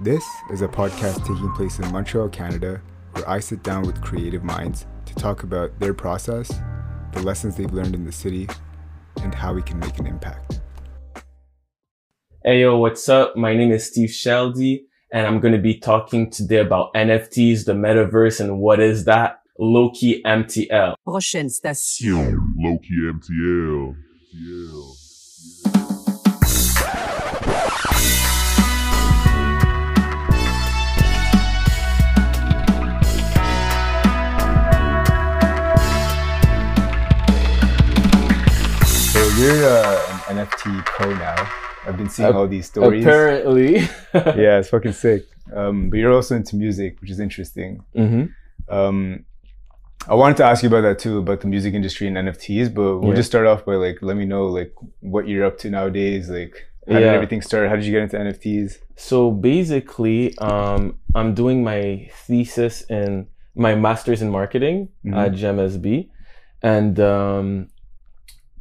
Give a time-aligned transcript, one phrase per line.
[0.00, 2.80] This is a podcast taking place in Montreal, Canada,
[3.12, 6.50] where I sit down with creative minds to talk about their process,
[7.12, 8.48] the lessons they've learned in the city,
[9.22, 10.60] and how we can make an impact.
[12.42, 13.36] Hey yo, what's up?
[13.36, 17.74] My name is Steve Sheldy, and I'm going to be talking today about NFTs, the
[17.74, 19.40] metaverse, and what is that?
[19.58, 20.94] Loki MTL.
[21.04, 22.54] Prochaine station.
[22.58, 23.94] Loki MTL.
[24.34, 25.81] MTL.
[39.42, 41.34] You're uh, an NFT pro now.
[41.84, 43.04] I've been seeing Ap- all these stories.
[43.04, 43.72] Apparently.
[44.14, 45.24] yeah, it's fucking sick.
[45.52, 47.82] Um, but you're also into music, which is interesting.
[47.92, 48.26] hmm
[48.68, 49.24] Um,
[50.08, 52.72] I wanted to ask you about that too, about the music industry and NFTs.
[52.72, 53.16] But we'll Yeah.
[53.16, 56.30] just start off by like, let me know like what you're up to nowadays.
[56.30, 56.54] Like,
[56.86, 57.68] how did everything start?
[57.68, 58.78] How did you get into NFTs?
[58.96, 65.16] So basically, um, I'm doing my thesis in my master's in marketing Mhm.
[65.16, 66.10] at JMSB,
[66.62, 67.68] and um,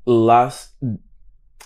[0.05, 0.73] last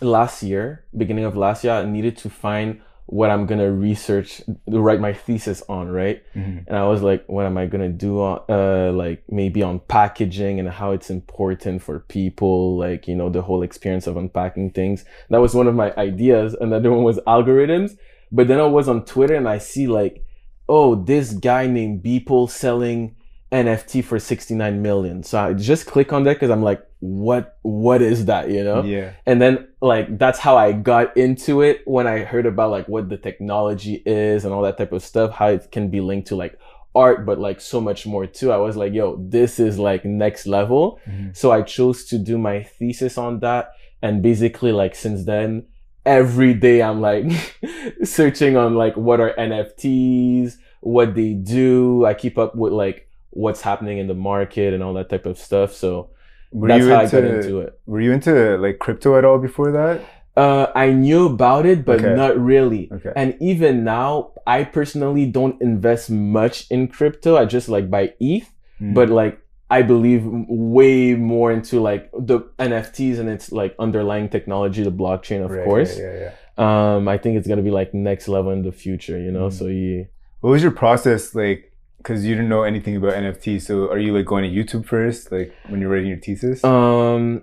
[0.02, 5.00] last year, beginning of last year, I needed to find what I'm gonna research, write
[5.00, 6.24] my thesis on, right?
[6.36, 6.66] Mhm.
[6.68, 8.20] And I was like, what am I gonna do?
[8.20, 13.30] On, uh, like maybe on packaging and how it's important for people, like you know
[13.30, 15.06] the whole experience of unpacking things.
[15.30, 16.56] That was one of my ideas.
[16.60, 17.96] Another one was algorithms.
[18.32, 20.26] But then I was on Twitter and I see like,
[20.68, 23.16] oh, this guy named Beeple selling
[23.56, 25.24] NFT for 69 million.
[25.24, 28.50] So I just click on that because I'm like, what what is that?
[28.50, 28.84] You know?
[28.84, 29.12] Yeah.
[29.26, 33.10] and then like that's how i got into it when i heard about like what
[33.10, 36.36] the technology is and all that type of stuff how it can be linked to
[36.36, 36.58] like
[36.96, 40.48] art but like so much more too i was like yo this is like next
[40.48, 41.36] level Mhm.
[41.38, 45.68] so i chose to do my thesis on that and basically like since then
[46.08, 47.26] every day i'm like
[48.04, 53.62] searching on like what are nfts what they do i keep up with like what's
[53.62, 56.10] happening in the market and all that type of stuff so
[56.52, 59.40] Were that's how into, i got into it Were you into like crypto at all
[59.40, 60.02] before that?
[60.38, 62.14] Uh, I knew about it, but Okay.
[62.14, 62.90] not really.
[62.92, 63.14] Okay.
[63.16, 67.38] And even now, I personally don't invest much in crypto.
[67.38, 68.48] I just like buy ETH,
[68.82, 68.94] Mm.
[68.98, 69.40] but like
[69.72, 75.40] I believe way more into like the NFTs and its like underlying technology, the blockchain,
[75.46, 75.98] of Right, course.
[75.98, 76.96] Yeah, yeah, yeah.
[76.98, 79.48] Um, I think it's gonna be like next level in the future, you know.
[79.48, 79.54] Mm.
[79.60, 80.04] So yeah.
[80.42, 81.72] What was your process like?
[82.06, 83.64] Because you didn't know anything about NFTs.
[83.64, 86.64] So are you like going to YouTube first, like when you're writing your thesis?
[86.64, 87.42] Um,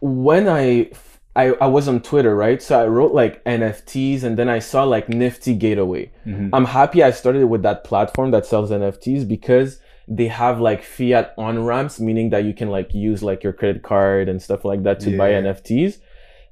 [0.00, 0.90] when I,
[1.34, 2.62] I I was on Twitter, right?
[2.62, 6.12] So I wrote like NFTs, and then I saw like Nifty Gateway.
[6.24, 6.50] Mhm.
[6.52, 11.34] I'm happy I started with that platform that sells NFTs because they have like fiat
[11.36, 14.84] on ramps, meaning that you can like use like your credit card and stuff like
[14.84, 15.98] that to buy NFTs.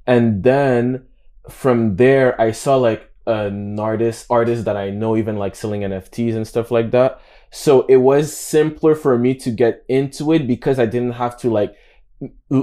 [0.05, 1.05] And then
[1.49, 6.35] from there, I saw like an artist, artist that I know even like selling NFTs
[6.35, 7.19] and stuff like that.
[7.51, 11.49] So it was simpler for me to get into it because I didn't have to
[11.49, 11.75] like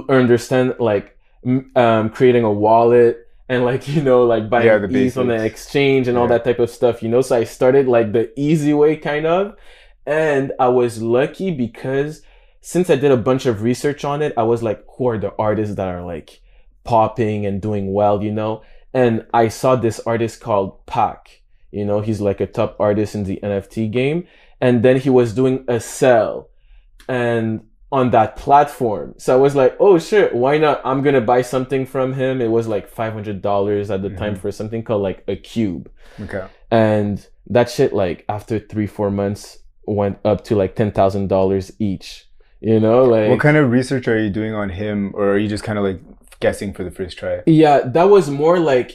[0.09, 1.17] understand like
[1.75, 4.87] um, creating a wallet and like you know like buying Yeah, the
[5.17, 7.03] on the exchange and all that type of stuff.
[7.03, 9.55] You know, so I started like the easy way kind of,
[10.05, 12.21] and I was lucky because
[12.61, 15.33] since I did a bunch of research on it, I was like, who are the
[15.37, 16.41] artists that are like
[16.85, 18.63] popping and doing well, you know?
[18.93, 21.41] And I saw this artist called Pak.
[21.71, 24.27] You know, he's like a top artist in the NFT game.
[24.61, 26.49] And then he was doing a sell
[27.09, 29.13] and on that platform.
[29.17, 30.81] So I was like, oh shit, why not?
[30.83, 32.41] I'm gonna buy something from him.
[32.41, 34.39] It was like five hundred dollars at the time Mhm.
[34.39, 35.91] for something called like a cube.
[36.21, 36.43] Okay.
[36.71, 41.71] And that shit like after three, four months went up to like ten thousand dollars
[41.79, 42.25] each.
[42.61, 45.49] You know, like What kind of research are you doing on him, or are you
[45.49, 45.99] just kind of like
[46.45, 47.41] guessing for the first try?
[47.45, 48.89] Yeah, that was more like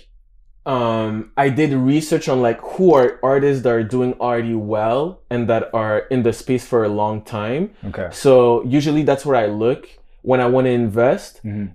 [0.67, 5.49] um I did research on like who are artists that are doing already well and
[5.51, 7.63] that are in the space for a long time.
[7.91, 8.09] Okay.
[8.13, 9.89] So usually that's where I look
[10.31, 11.67] when I want to invest Mhm.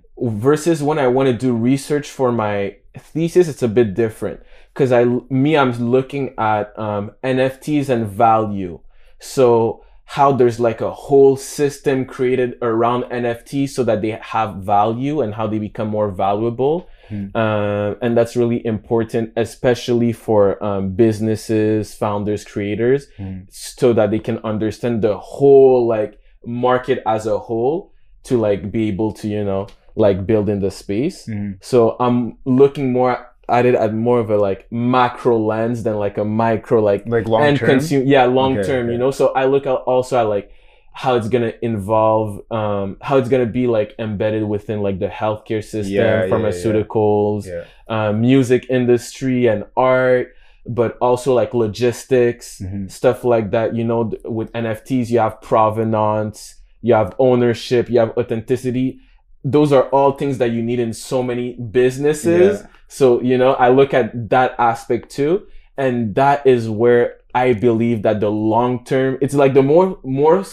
[0.48, 4.38] versus when I want to do research for my thesis it's a bit different
[4.72, 5.02] because I
[5.42, 8.78] me I'm looking at um NFTs and value.
[9.18, 15.22] So how there's like a whole system created around NFTs so that they have value
[15.22, 16.88] and how they become more valuable.
[17.08, 17.26] Hmm.
[17.34, 23.40] Uh, and that's really important, especially for um, businesses, founders, creators, Hmm.
[23.50, 27.92] so that they can understand the whole like market as a whole
[28.24, 29.66] to like be able to, you know,
[29.96, 31.26] like build in the space.
[31.26, 31.56] Mhm.
[31.62, 33.16] So I'm looking more
[33.48, 37.28] at it at more of a like macro lens than like a micro like Like
[37.28, 37.68] long and term.
[37.68, 38.92] consume yeah long Okay, term okay.
[38.92, 40.50] you know so i look at also at like
[40.92, 45.62] how it's gonna involve um how it's gonna be like embedded within like the healthcare
[45.62, 46.30] system Yeah, yeah, yeah.
[46.32, 47.64] pharmaceuticals Yeah.
[47.88, 50.28] uh, music industry and art
[50.66, 52.90] but also like logistics, Mhm.
[52.90, 53.76] stuff like that.
[53.76, 58.98] You know, with NFTs, you have provenance, you have ownership, you have authenticity.
[59.44, 62.60] Those are all things that you need in so many businesses.
[62.60, 62.66] Yeah.
[62.88, 65.46] So, you know, I look at that aspect too.
[65.76, 70.44] And that is where I believe that the long term, it's like the more, more,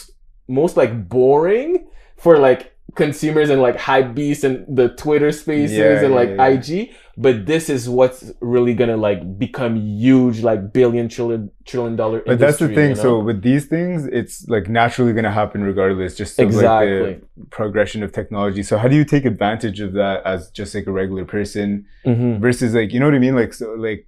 [0.47, 6.03] most like boring for like consumers and like hype beasts and the Twitter spaces Yeah,
[6.03, 6.45] and like yeah.
[6.47, 6.91] IG.
[7.17, 12.23] But this is what's really gonna like become huge, like billion trillion trillion dollar.
[12.25, 12.89] But that's the thing.
[12.91, 13.01] you know?
[13.01, 17.01] So with these things, it's like naturally to happen regardless, just Exactly.
[17.01, 18.63] like the progression of technology.
[18.63, 22.39] So how do you take advantage of that as just like a regular person Mhm.
[22.39, 23.35] versus like you know what I mean?
[23.35, 24.07] Like so like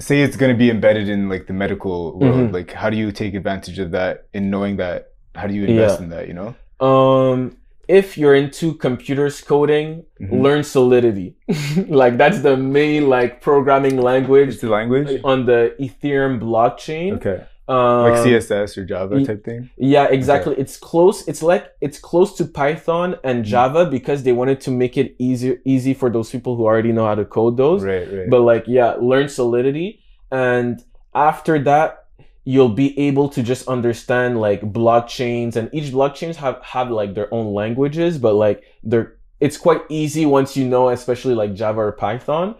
[0.00, 2.50] say it's going to be embedded in like the medical world.
[2.50, 2.52] Mhm.
[2.52, 5.08] Like how do you take advantage of that in knowing that?
[5.34, 6.28] How do you invest in that?
[6.28, 6.54] You know?
[6.86, 7.56] Um,
[7.88, 10.40] if you're into computers coding, Mhm.
[10.42, 11.34] learn Solidity.
[11.88, 15.20] like that's the main like programming language It's the language.
[15.24, 17.14] on the Ethereum blockchain.
[17.16, 17.42] Okay.
[17.68, 19.70] Um, Like CSS or Java type thing.
[19.76, 20.54] Yeah, exactly.
[20.58, 21.26] It's close.
[21.28, 23.28] It's like it's close to Python Mm-hmm.
[23.28, 26.92] and Java because they wanted to make it easier easy for those people who already
[26.92, 27.82] know how to code those.
[27.84, 28.06] Right.
[28.12, 28.28] Right.
[28.30, 30.00] But like, yeah, learn Solidity,
[30.30, 30.82] and
[31.14, 32.01] after that,
[32.44, 37.32] you'll be able to just understand like blockchains, and each blockchains have have like their
[37.32, 41.92] own languages, but like they're it's quite easy once you know, especially like Java or
[41.92, 42.54] Python.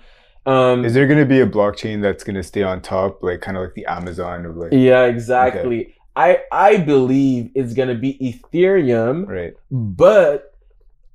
[0.44, 3.40] Um, Is there going to be a blockchain that's going to stay on top, like
[3.40, 5.94] kind of like the Amazon of like, yeah, exactly.
[6.14, 9.26] I I believe it's gonna be Ethereum.
[9.26, 9.54] right?
[9.70, 10.54] But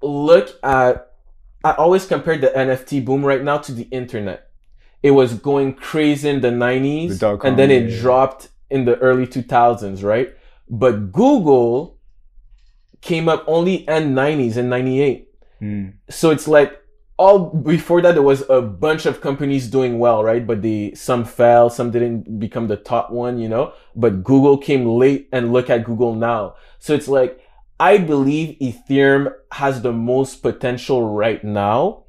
[0.02, 1.14] look at,
[1.64, 4.50] I always compared the NFT boom right now to the internet.
[5.04, 8.02] It was going crazy in the 90s The and then it yeah.
[8.02, 10.36] dropped in the early 2000s, right?
[10.70, 11.98] But Google
[13.02, 15.30] came up only in 90s and 98.
[15.60, 15.88] Hmm.
[16.10, 16.82] So it's like
[17.18, 20.46] all before that there was a bunch of companies doing well, right?
[20.46, 23.74] But they some fell, some didn't become the top one, you know.
[23.96, 26.56] But Google came late and look at Google now.
[26.80, 27.40] So it's like
[27.80, 32.06] I believe Ethereum has the most potential right now.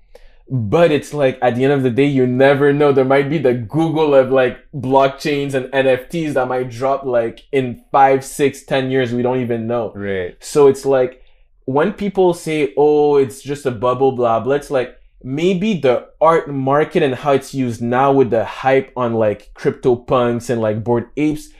[0.51, 2.91] But it's like at the end of the day, you never know.
[2.93, 7.85] There might be the Google of like blockchains and NFTs that might drop like in
[7.93, 9.13] five, six, ten years.
[9.13, 9.93] We don't even know.
[9.95, 10.37] Right.
[10.41, 11.23] So it's like
[11.67, 14.55] when people say, "Oh, it's just a bubble," blah blah.
[14.55, 19.13] It's like maybe the art market and how it's used now with the hype on
[19.15, 21.51] like crypto punks and like Bored Apes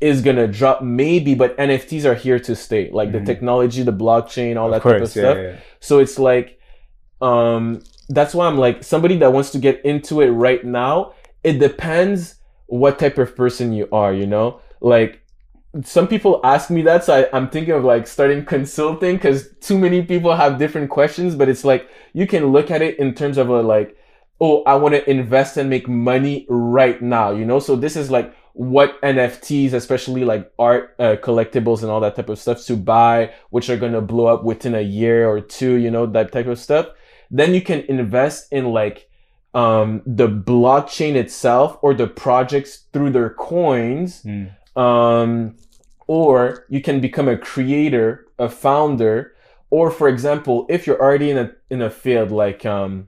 [0.00, 2.90] is gonna drop maybe, but NFTs are here to stay.
[2.90, 3.12] Like Mhm.
[3.12, 5.10] the technology, the blockchain, all of that type of course.
[5.12, 5.36] stuff.
[5.36, 5.56] Yeah, yeah.
[5.78, 6.58] So it's like,
[7.20, 7.82] um,
[8.14, 11.14] that's why I'm like somebody that wants to get into it right now.
[11.42, 12.36] It depends
[12.66, 14.60] what type of person you are, you know.
[14.80, 15.22] Like
[15.84, 19.78] some people ask me that, so I, I'm thinking of like starting consulting because too
[19.78, 21.34] many people have different questions.
[21.34, 23.96] But it's like you can look at it in terms of a like,
[24.40, 27.60] oh, I want to invest and make money right now, you know.
[27.60, 32.28] So this is like what NFTs, especially like art uh, collectibles and all that type
[32.28, 35.90] of stuff, to buy, which are gonna blow up within a year or two, you
[35.90, 36.88] know, that type of stuff.
[37.32, 39.08] Then you can invest in like
[39.54, 44.46] um, the blockchain itself or the projects through their coins Hmm.
[44.80, 45.56] um,
[46.06, 49.34] or you can become a creator, a founder,
[49.70, 53.06] or for example, if you're already in a in a field like um,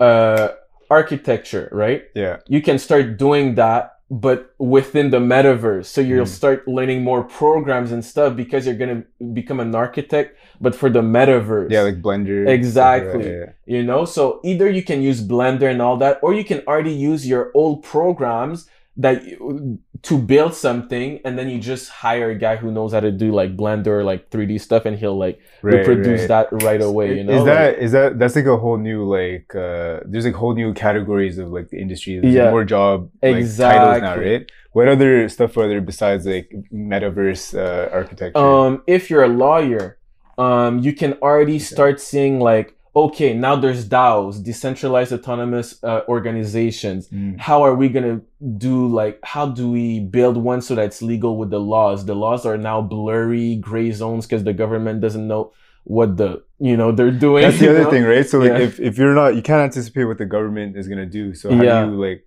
[0.00, 0.48] uh,
[0.90, 2.04] architecture, right?
[2.14, 2.38] Yeah.
[2.48, 5.86] You can start doing that, but within the metaverse.
[5.86, 6.38] So you'll Mm.
[6.40, 9.02] start learning more programs and stuff because you're gonna
[9.32, 12.46] become an architect, but for the metaverse Yeah, like Blender.
[12.48, 13.12] Exactly.
[13.14, 16.44] like that, you know so either you can use blender and all that or you
[16.44, 21.88] can already use your old programs that you, to build something and then you just
[21.90, 25.18] hire a guy who knows how to do like blender like 3d stuff and he'll
[25.18, 26.28] like Right, reproduce right.
[26.28, 29.04] that right away you know is Like- that is that that's like a whole new
[29.04, 32.50] like uh there's like whole new categories of like the industry there's like, Yeah.
[32.50, 34.30] more job like, titles now Exactly.
[34.30, 39.28] right what other stuff are there besides like metaverse uh, architecture um if you're a
[39.28, 39.98] lawyer
[40.38, 47.08] um you can already start seeing like okay now there's DAOs decentralized autonomous uh, organizations
[47.08, 47.38] Mm.
[47.40, 48.20] how are we gonna
[48.58, 52.14] do like how do we build one so that it's legal with the laws the
[52.14, 55.52] laws are now blurry gray zones because the government doesn't know
[55.84, 57.90] what the you know they're doing that's the other know?
[57.90, 58.58] thing right so like Yeah.
[58.68, 61.62] if, if you're not you can't anticipate what the government is gonna do so how
[61.62, 61.84] Yeah.
[61.84, 62.24] do you like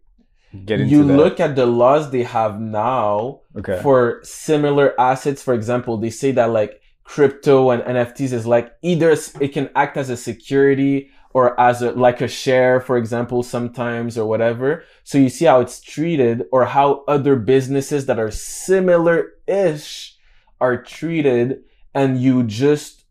[0.65, 0.91] get into that?
[0.95, 5.97] you that look at the laws they have now okay for similar assets for example
[5.97, 10.17] they say that like crypto and nfts is like either it can act as a
[10.17, 14.83] security or as a like a share for example sometimes or whatever.
[15.03, 20.17] So you see how it's treated or how other businesses that are similar ish
[20.59, 23.05] are treated and you just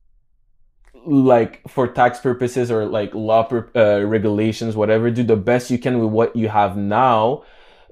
[1.06, 5.78] like for tax purposes or like law pur- uh, regulations whatever do the best you
[5.78, 7.44] can with what you have now.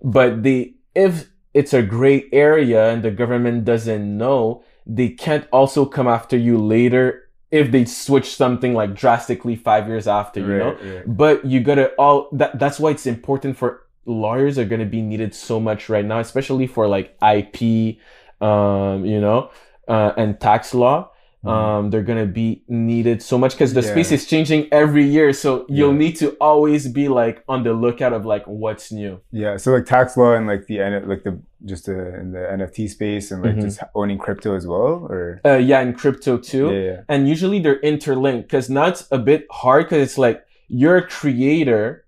[0.02, 5.84] But the, if it's a gray area and the government doesn't know they can't also
[5.86, 10.72] come after you later if they switch something like drastically five years after you know
[10.74, 11.16] right.
[11.16, 15.34] but you gotta all that that's why it's important for lawyers are gonna be needed
[15.34, 17.96] so much right now especially for like ip
[18.40, 19.50] um you know
[19.88, 21.10] uh, and tax law.
[21.46, 23.90] Um they're gonna be needed so much because the Yeah.
[23.92, 25.98] space is changing every year so you'll Yeah.
[26.04, 29.84] need to always be like on the lookout of like what's new Yeah, so like
[29.86, 33.56] tax law and like the like the just uh, in the NFT space and like
[33.56, 33.62] Mhm.
[33.62, 37.58] just owning crypto as well, or uh yeah in crypto too yeah, yeah, and usually
[37.58, 42.04] they're interlinked because now it's a bit hard because it's like you're a creator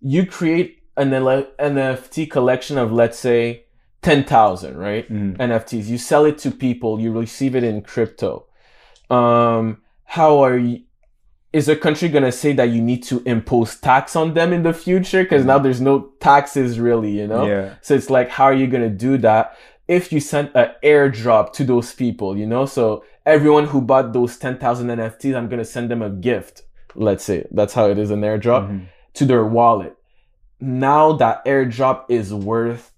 [0.00, 3.64] you create an nft collection of let's say
[4.02, 5.36] 10000 right Mhm.
[5.36, 8.46] nfts you sell it to people you receive it in crypto
[9.10, 10.80] um how are you
[11.52, 14.62] is a country going to say that you need to impose tax on them in
[14.62, 18.44] the future because now there's no taxes really you know yeah, so it's like, how
[18.44, 19.56] are you gonna do that
[19.88, 22.36] if you send an airdrop to those people?
[22.36, 26.10] You know, so everyone who bought those ten thousand NFTs, I'm gonna send them a
[26.10, 26.62] gift.
[26.94, 28.86] Let's say that's how it is an airdrop Mhm.
[29.14, 29.96] to their wallet.
[30.60, 32.92] Now that airdrop is worth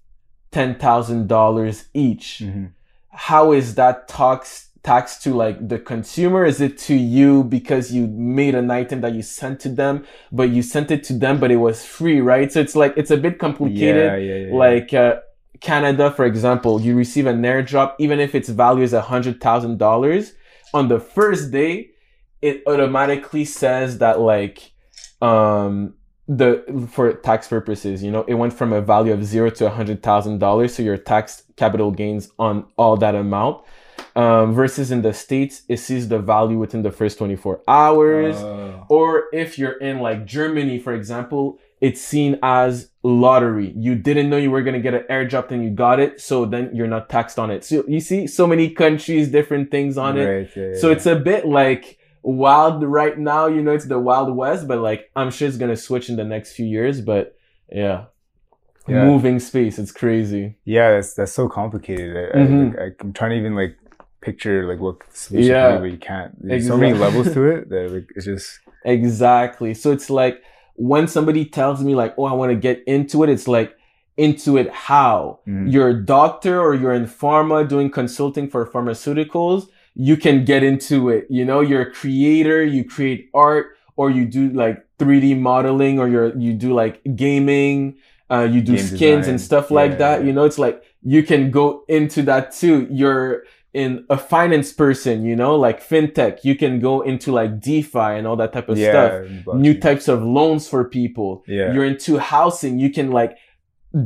[0.51, 2.43] ten thousand dollars each.
[2.45, 2.73] Mhm.
[3.09, 6.45] How is that tax taxed to like the consumer?
[6.45, 10.49] Is it to you because you made an item that you sent to them, but
[10.49, 12.51] you sent it to them, but it was free, right?
[12.51, 15.15] So it's like it's a bit complicated yeah, yeah, yeah, like uh,
[15.61, 19.77] Canada, for example, you receive an airdrop, even if its value is a hundred thousand
[19.77, 20.33] dollars.
[20.73, 21.91] On the first day,
[22.41, 24.71] it automatically says that like
[25.21, 25.93] um
[26.27, 29.69] the for tax purposes, you know, it went from a value of zero to a
[29.69, 33.63] hundred thousand dollars, so your tax capital gains on all that amount.
[34.15, 38.35] Um, versus in the states, it sees the value within the first twenty four hours
[38.37, 38.85] Oh.
[38.87, 43.73] or if you're in like Germany, for example, it's seen as lottery.
[43.75, 46.69] You didn't know you were gonna get an airdrop and you got it, so then
[46.75, 47.63] you're not taxed on it.
[47.65, 50.51] So you see so many countries, different things on it.
[50.55, 50.95] Yeah, yeah, So yeah.
[50.95, 55.09] it's a bit like wild right now, you know, it's the wild west, but like
[55.15, 57.35] I'm sure it's gonna switch in the next few years, but
[57.71, 58.05] yeah.
[58.87, 59.05] Yeah.
[59.05, 60.55] Moving space, it's crazy.
[60.65, 62.15] yeah, that's that's so complicated.
[62.35, 62.39] I.
[62.39, 63.77] I, like, I'm trying to even like
[64.27, 65.77] picture like what solution Yeah.
[65.77, 66.31] but you can't.
[66.47, 68.47] There's so many levels to it that like it's just
[68.85, 69.71] Exactly.
[69.81, 70.35] So it's like
[70.75, 73.69] when somebody tells me like, oh, I want to get into it, it's like
[74.17, 75.39] into it how?
[75.47, 75.71] Mhm.
[75.71, 81.09] You're a doctor or you're in pharma doing consulting for pharmaceuticals, you can get into
[81.15, 81.27] it.
[81.29, 83.65] You know, you're a creator, you create art,
[83.95, 87.95] or you do like 3D modeling, or you're you do like gaming,
[88.31, 89.29] uh, you do Game skins design.
[89.31, 90.19] and stuff like Yeah, that.
[90.21, 90.25] yeah.
[90.27, 92.87] You know, it's like you can go into that too.
[92.91, 97.97] You're in a finance person, you know, like fintech, you can go into like DeFi
[97.97, 99.11] and all that type of yeah, stuff.
[99.51, 101.43] and New types of loans for people.
[101.47, 101.73] Yeah.
[101.73, 103.35] You're into housing, you can like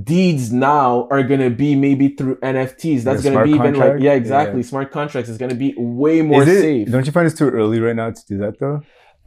[0.03, 3.03] deeds now are gonna be maybe through NFTs.
[3.03, 4.01] That's gonna be even like contract?
[4.01, 4.17] yeah, Yeah.
[4.17, 4.63] exactly.
[4.63, 6.91] Smart contracts is gonna be way more it, safe.
[6.91, 8.81] Don't you find it's too early right now to do that though?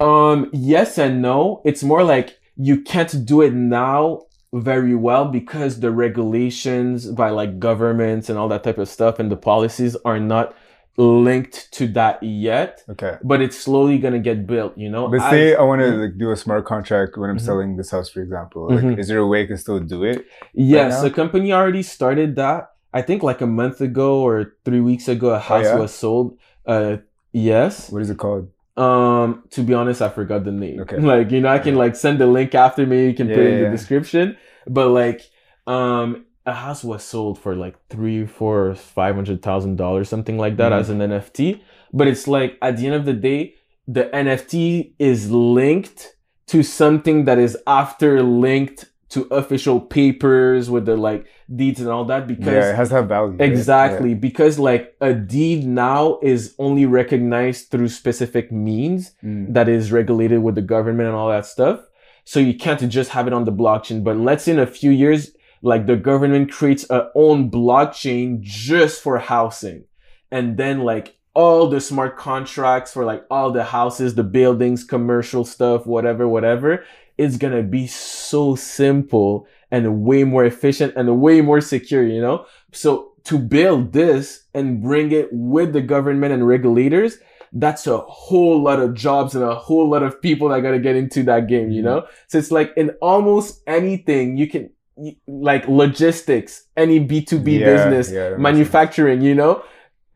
[0.05, 1.61] Um, yes and no.
[1.65, 7.59] It's more like you can't do it now very well because the regulations by like
[7.61, 10.55] governments and all that type of stuff and the policies are not
[10.97, 12.83] linked to that yet.
[12.91, 13.17] Okay.
[13.23, 15.09] But it's slowly gonna get built, you know.
[15.09, 17.41] But say I want to like do a smart contract when I'm Mhm.
[17.41, 18.69] selling this house, for example.
[18.69, 18.99] Like, Mhm.
[18.99, 20.27] is there a way I can still do it?
[20.53, 22.71] Yes, the company already started that.
[22.93, 25.79] I think like a month ago or three weeks ago, a house Oh, yeah?
[25.79, 26.37] was sold.
[26.67, 26.97] Uh,
[27.33, 27.91] yes.
[27.93, 28.49] What is it called?
[28.77, 30.81] Um, to be honest, I forgot the name.
[30.81, 30.97] Okay.
[31.01, 32.87] Like you know, I can like send the link after.
[32.87, 33.65] Maybe you can put it in yeah.
[33.65, 34.37] the description.
[34.67, 35.23] But like,
[35.67, 40.39] um, a house was sold for like three, four, or five hundred thousand dollars, something
[40.39, 40.81] like that, Mhm.
[40.81, 41.61] as an NFT.
[41.93, 43.55] But it's like at the end of the day,
[43.87, 46.15] the NFT is linked
[46.47, 52.05] to something that is after linked to official papers with the like deeds and all
[52.05, 53.33] that because yeah, it has to have value.
[53.37, 53.51] right?
[53.51, 59.53] Exactly, because like a deed now is only recognized through specific means Mm.
[59.55, 61.81] that is regulated with the government and all that stuff.
[62.25, 64.05] So you can't just have it on the blockchain.
[64.05, 69.03] But let's say in a few years, like the government creates a own blockchain just
[69.03, 69.85] for housing.
[70.31, 75.45] And then like all the smart contracts for like all the houses, the buildings, commercial
[75.45, 76.85] stuff, whatever, whatever,
[77.21, 82.47] it's gonna be so simple and way more efficient and way more secure, you know?
[82.73, 87.19] So to build this and bring it with the government and regulators,
[87.53, 90.79] that's a whole lot of jobs and a whole lot of people that got to
[90.79, 92.01] get into that game, you mm-hmm.
[92.01, 92.07] know?
[92.29, 94.71] So it's like in almost anything you can,
[95.27, 98.41] like logistics, any B2B Yeah, business, yeah, makes sense.
[98.41, 99.63] manufacturing, you know?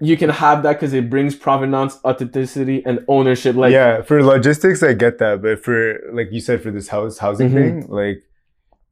[0.01, 3.55] You can have that because it brings provenance, authenticity, and ownership.
[3.57, 7.19] Like yeah, for logistics, I get that, but for like you said, for this house
[7.19, 7.55] housing Mhm.
[7.55, 8.23] thing, like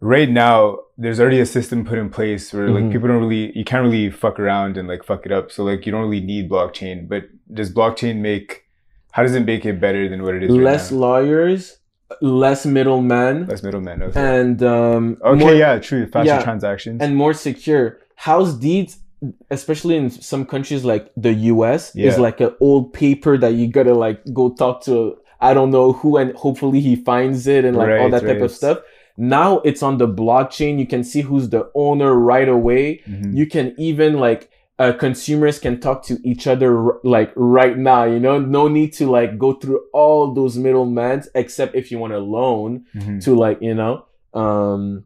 [0.00, 2.92] right now, there's already a system put in place where like Mhm.
[2.92, 5.50] people don't really, you can't really fuck around and like fuck it up.
[5.50, 7.08] So like you don't really need blockchain.
[7.08, 8.64] But does blockchain make?
[9.12, 10.50] How does it make it better than what it is?
[10.50, 10.98] right less now?
[10.98, 11.78] lawyers,
[12.20, 14.02] less middlemen, less middlemen.
[14.04, 14.20] Okay.
[14.40, 16.06] and um, okay, more- yeah, true.
[16.06, 17.00] Faster yeah, transactions.
[17.02, 17.98] and more secure.
[18.16, 18.98] House deeds,
[19.50, 23.94] especially in some countries like the US, is like an old paper that you gotta
[23.94, 28.00] like go talk to I don't know who and hopefully he finds it and like
[28.00, 28.78] all that type of stuff.
[29.16, 30.78] Now it's on the blockchain.
[30.78, 33.02] You can see who's the owner right away.
[33.08, 33.36] Mhm.
[33.36, 38.04] You can even like uh, consumers can talk to each other r- like right now.
[38.04, 42.14] You know, no need to like go through all those middlemen except if you want
[42.14, 43.22] a loan Mhm.
[43.24, 45.04] to like you know um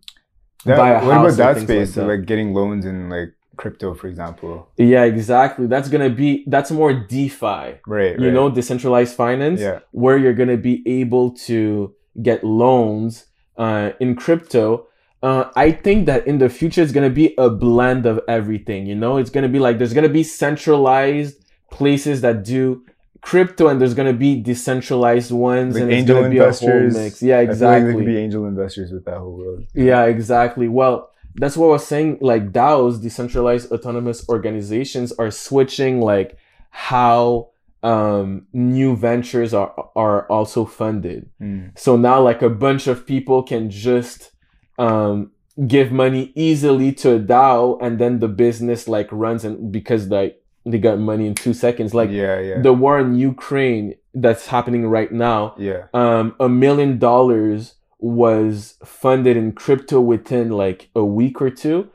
[0.65, 1.97] That- buy a what house about that space?
[1.97, 4.69] like Like, getting loans and like crypto, for example.
[4.77, 5.67] Yeah, exactly.
[5.67, 7.81] That's gonna be that's more DeFi.
[7.87, 8.19] Right.
[8.19, 8.33] You right.
[8.35, 9.81] know, decentralized finance, Yeah.
[9.93, 14.87] where you're gonna be able to get loans uh, in crypto.
[15.23, 18.87] Uh, I think that in the future it's gonna be a blend of everything.
[18.87, 22.83] You know, it's gonna be like there's gonna be centralized places that do
[23.23, 26.71] crypto, and there's gonna be decentralized ones, Like and it's angel gonna be a whole
[26.71, 26.95] investors.
[26.95, 27.23] mix.
[27.23, 27.85] Yeah, feel like exactly.
[27.85, 29.65] there could be angel investors with that whole world.
[29.75, 30.69] Yeah, exactly.
[30.69, 32.19] Well, that's what I was saying.
[32.21, 36.37] Like DAOs, decentralized autonomous organizations, are switching like
[36.71, 37.51] how
[37.83, 41.31] um, new ventures are are also funded.
[41.41, 41.79] Mm.
[41.79, 44.33] So now, like a bunch of people can just
[44.79, 45.31] um,
[45.67, 50.43] give money easily to a DAO, and then the business like runs and because like
[50.65, 51.95] they got money in two seconds.
[51.95, 55.87] Like yeah, yeah, the war in Ukraine that's happening right now yeah.
[55.93, 61.91] um, a million dollars was funded in crypto within like a week or two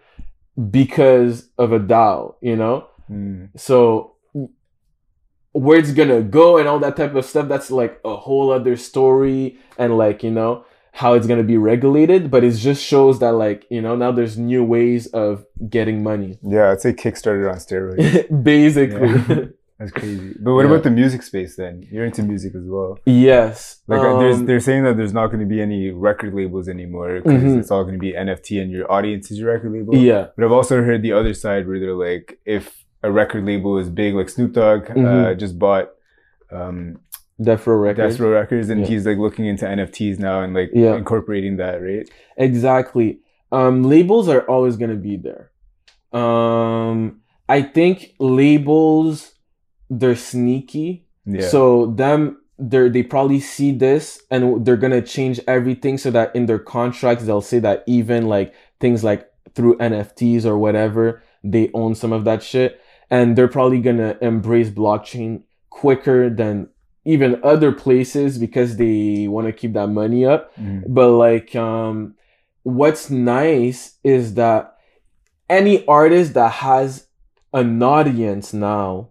[0.69, 2.87] because of a DAO, you know?
[3.09, 3.49] Mm.
[3.55, 4.15] So
[5.53, 8.77] where it's gonna go and all that type of stuff, that's like a whole other
[8.77, 13.33] story and like, you know, how it's gonna be regulated, but it just shows that
[13.33, 16.37] like, you know, now there's new ways of getting money.
[16.41, 18.43] Yeah, I'd say Kickstarter on steroids.
[18.43, 19.53] Basically.
[19.81, 20.35] That's crazy.
[20.39, 20.71] But what Yeah.
[20.71, 21.83] about the music space then?
[21.91, 22.99] You're into music as well.
[23.07, 23.81] yes.
[23.87, 26.69] Like uh, there's, um, they're saying that there's not going to be any record labels
[26.69, 27.59] anymore because Mhm.
[27.59, 29.95] it's all going to be NFT and your audience is your record label.
[29.95, 30.27] yeah.
[30.35, 33.89] But I've also heard the other side where they're like, if a record label is
[33.89, 35.39] big, like Snoop Dogg uh, Mhm.
[35.39, 35.89] just bought
[36.51, 36.99] um,
[37.41, 38.13] Death Row Records.
[38.17, 38.87] Death Row Records, and Yeah.
[38.87, 40.95] he's like looking into NFTs now and like Yeah.
[40.95, 42.07] incorporating that, right?
[42.37, 43.19] Exactly.
[43.51, 45.49] Um, labels are always going to be there.
[46.13, 49.33] Um, I think labels
[49.91, 51.05] they're sneaky.
[51.25, 51.47] Yeah.
[51.47, 56.45] So them they they probably see this and they're gonna change everything so that in
[56.47, 61.93] their contracts they'll say that even like things like through NFTs or whatever they own
[61.95, 66.69] some of that shit and they're probably gonna embrace blockchain quicker than
[67.03, 70.83] even other places because they want to keep that money up Mhm.
[70.87, 72.13] but like um
[72.63, 74.75] what's nice is that
[75.49, 77.07] any artist that has
[77.53, 79.09] an audience now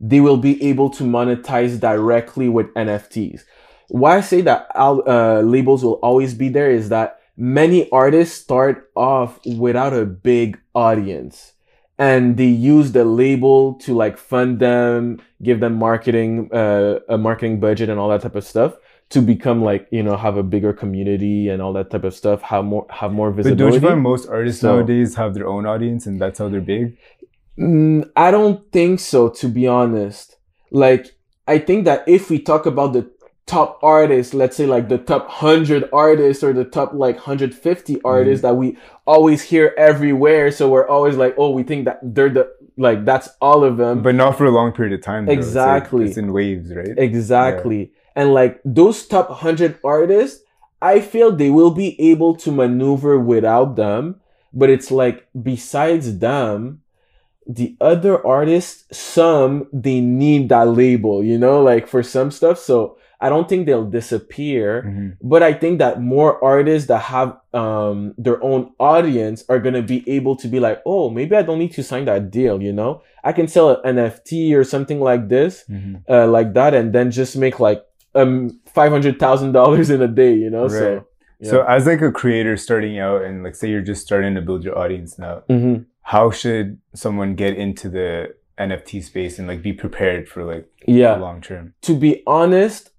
[0.00, 3.42] they will be able to monetize directly with nfts
[3.88, 8.90] why i say that uh, labels will always be there is that many artists start
[8.96, 11.52] off without a big audience
[11.98, 17.58] and they use the label to like fund them give them marketing uh, a marketing
[17.60, 18.76] budget and all that type of stuff
[19.10, 22.42] to become like you know have a bigger community and all that type of stuff
[22.42, 25.48] have more have more But don't visibility you find most artists So- nowadays have their
[25.48, 26.96] own audience and that's how they're big?
[27.58, 30.36] Mm, I don't think so, to be honest.
[30.70, 31.06] Like,
[31.46, 33.10] I think that if we talk about the
[33.46, 38.42] top artists, let's say like the top 100 artists or the top like 150 artists
[38.42, 40.50] that we always hear everywhere.
[40.50, 44.02] So we're always like, oh, we think that they're the, like, that's all of them.
[44.02, 45.24] But not for a long period of time.
[45.26, 45.32] though.
[45.32, 46.04] It's like- Exactly.
[46.06, 46.94] It's, in waves, right?
[46.96, 47.92] Exactly.
[48.14, 50.42] And like those top 100 artists,
[50.82, 54.20] I feel they will be able to maneuver without them.
[54.52, 56.82] But it's like, besides them,
[57.48, 62.58] the other artists, some they need that label, you know, like for some stuff.
[62.58, 64.82] So I don't think they'll disappear.
[64.86, 65.16] Mhm.
[65.22, 70.04] But I think that more artists that have um, their own audience are gonna be
[70.06, 72.62] able to be like, oh, maybe I don't need to sign that deal.
[72.62, 76.02] You know, I can sell an NFT or something like this, Mhm.
[76.08, 77.82] uh, like that, and then just make like
[78.14, 80.34] um five hundred thousand dollars in a day.
[80.34, 80.70] You know, Right.
[80.70, 81.04] so
[81.40, 81.50] yeah.
[81.50, 84.62] So as like a creator starting out and like say you're just starting to build
[84.64, 85.86] your audience now, Mhm.
[86.08, 91.16] How should someone get into the NFT space and like be prepared for like yeah.
[91.16, 91.74] long term?
[91.82, 92.90] to be honest,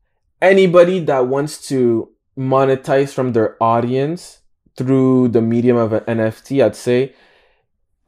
[0.43, 4.41] anybody that wants to monetize from their audience
[4.77, 7.15] through the medium of an NFT, I'd say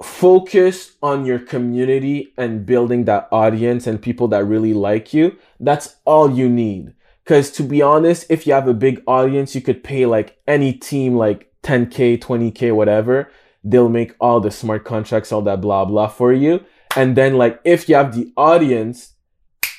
[0.04, 5.36] focus on your community and building that audience and people that really like you.
[5.60, 6.94] That's all you need.
[7.24, 10.74] Because to be honest, if you have a big audience, you could pay like any
[10.74, 13.32] team like 10K, 20K, whatever.
[13.64, 16.64] They'll make all the smart contracts, all that blah, blah for you.
[16.96, 19.14] And then, like, if you have the audience,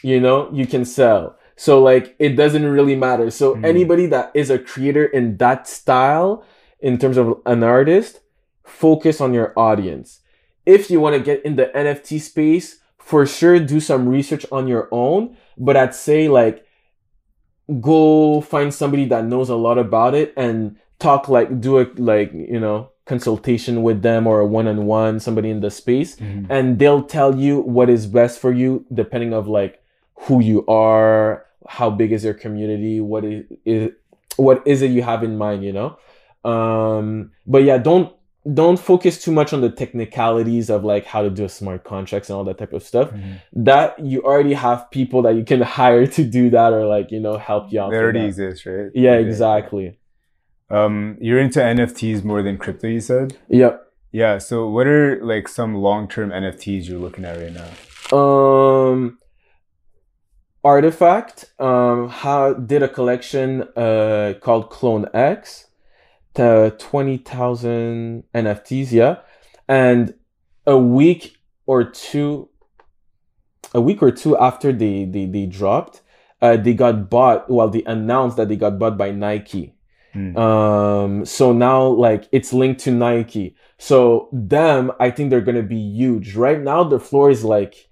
[0.02, 1.36] you know, you can sell.
[1.56, 3.30] So, like, it doesn't really matter.
[3.30, 3.64] So, Mhm.
[3.64, 6.44] anybody that is a creator in that style,
[6.80, 8.20] in terms of an artist,
[8.64, 10.20] focus on your audience.
[10.64, 14.68] If you want to get in the NFT space, for sure do some research on
[14.68, 15.36] your own.
[15.58, 16.64] But I'd say like
[17.80, 22.32] go find somebody that knows a lot about it and talk like do it like
[22.32, 26.46] you know consultation with them or a one-on-one somebody in the space Mhm.
[26.48, 29.80] and they'll tell you what is best for you depending of like
[30.26, 33.90] who you are how big is your community what is, is
[34.36, 35.96] what is it you have in mind you know
[36.44, 38.12] um but yeah don't
[38.52, 42.28] don't focus too much on the technicalities of like how to do a smart contracts
[42.28, 43.34] and all that type of stuff Mhm.
[43.70, 47.20] that you already have people that you can hire to do that or like you
[47.20, 48.26] know help you out They already that.
[48.26, 48.90] exist, right?
[48.94, 49.96] yeah exactly
[50.70, 53.36] Um, you're into NFTs more than crypto, you said.
[53.48, 54.38] yep Yeah.
[54.38, 57.70] So, what are like some long-term NFTs you're looking at right now?
[58.16, 59.18] um
[60.64, 65.66] RTFKT um how did a collection uh called clone x
[66.34, 69.16] to 20000 nfts yeah
[69.68, 70.14] and
[70.66, 72.48] a week or two
[73.74, 76.02] a week or two after they they, they dropped
[76.42, 79.74] uh they got bought well they announced that they got bought by nike
[80.12, 80.36] Hmm.
[80.36, 85.78] um so now like it's linked to nike so them i think they're gonna be
[85.78, 87.88] huge right now the floor is like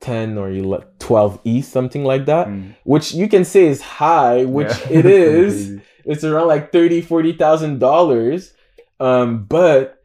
[0.00, 2.74] 10 or 11, 12 ETH, something like that, Mm.
[2.84, 4.98] which you can say is high, which Yeah.
[4.98, 5.80] it is.
[6.04, 8.52] It's around like 30, 40,000 dollars.
[9.00, 10.02] Um, but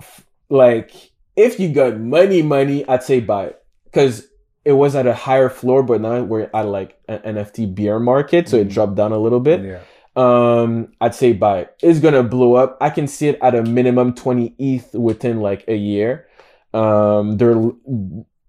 [0.00, 0.90] f- like
[1.36, 4.26] if you got money, money, I'd say buy it because
[4.64, 8.48] it was at a higher floor, but now we're at like an NFT bear market,
[8.48, 8.72] so it Mhm.
[8.72, 9.78] dropped down a little bit Yeah.
[10.18, 13.62] Um i'd say buy it it's gonna blow up i can see it at a
[13.62, 16.26] minimum 20 eth within like a year
[16.74, 17.54] um their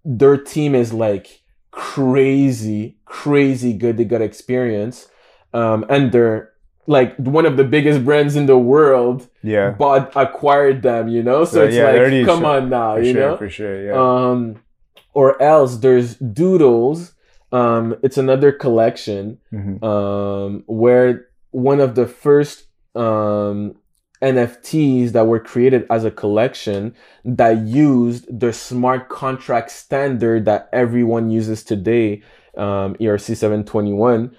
[0.03, 5.07] their team is like crazy crazy good they got experience
[5.53, 6.51] um and they're
[6.87, 9.71] like one of the biggest brands in the world Yeah.
[9.71, 13.01] but acquired them you know so So, it's yeah, like come sure- on now For
[13.03, 13.21] you sure.
[13.21, 13.85] know For sure.
[13.85, 13.93] Yeah.
[13.93, 14.55] um
[15.13, 17.13] or else there's doodles
[17.51, 19.83] um it's another collection Mhm.
[19.83, 23.75] um, where one of the first um,
[24.21, 31.29] NFTs that were created as a collection that used the smart contract standard that everyone
[31.29, 32.21] uses today,
[32.57, 34.35] um, ERC 721.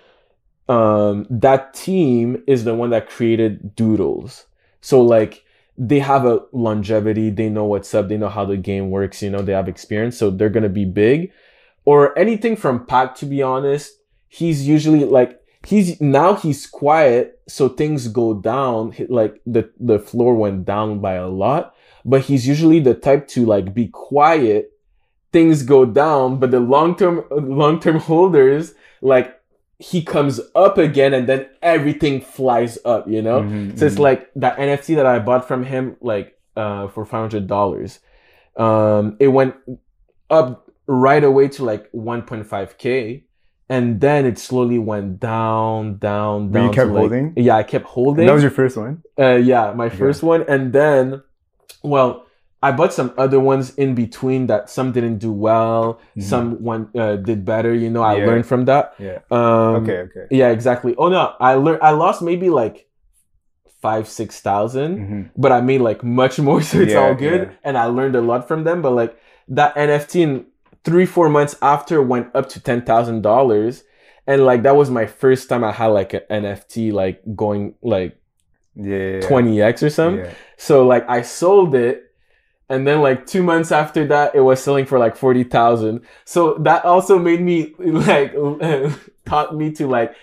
[0.69, 4.47] Um, that team is the one that created Doodles.
[4.81, 5.45] So, like,
[5.77, 9.31] they have a longevity, they know what's up, they know how the game works, you
[9.31, 11.33] know, they have experience, so they're gonna be big.
[11.87, 13.95] Or anything from Pak, to be honest,
[14.29, 18.95] he's usually like he's now he's quiet so things go down.
[19.09, 23.45] Like the the floor went down by a lot but he's usually the type to
[23.45, 24.73] like be quiet.
[25.33, 29.41] Things go down but the long-term long-term holders like
[29.79, 33.41] he comes up again and then everything flies up you know?
[33.43, 34.01] Mhm, so it's mhm.
[34.01, 37.99] like that nft that i bought from him like uh for $500
[38.61, 39.55] um it went
[40.29, 43.23] up right away to like 1.5k
[43.71, 46.53] and then it slowly went down down down.
[46.53, 47.27] But you kept like- holding?
[47.37, 48.95] yeah i kept holding And that was your first one.
[49.19, 51.23] uh, yeah, my first one, and then,
[51.83, 52.27] well,
[52.63, 56.23] I bought some other ones in between that some didn't do well, Mhm.
[56.33, 57.73] some one uh, did better.
[57.73, 58.27] You know, I Yeah.
[58.29, 58.85] learned from that.
[58.99, 59.19] Yeah.
[59.31, 59.99] Um, okay.
[60.07, 60.27] Okay.
[60.31, 60.93] Yeah, exactly.
[61.01, 61.81] Oh no, I learned.
[61.81, 62.77] I lost maybe like
[63.81, 65.23] five, six thousand, Mhm.
[65.43, 67.41] but I made like much more, so it's Yeah, all good.
[67.49, 67.57] yeah.
[67.65, 68.83] And I learned a lot from them.
[68.85, 69.17] But like
[69.49, 70.45] that NFT in
[70.85, 73.85] three, four months after went up to ten thousand dollars.
[74.27, 78.19] And like that was my first time I had like an NFT like going like
[78.77, 78.97] Yeah.
[78.97, 79.29] yeah, yeah.
[79.29, 80.25] 20x or something.
[80.25, 80.35] Yeah.
[80.57, 82.05] So like I sold it
[82.69, 86.03] and then like 2 months after that it was selling for like 40,000.
[86.25, 88.33] So that also made me like
[89.27, 90.15] taught me to like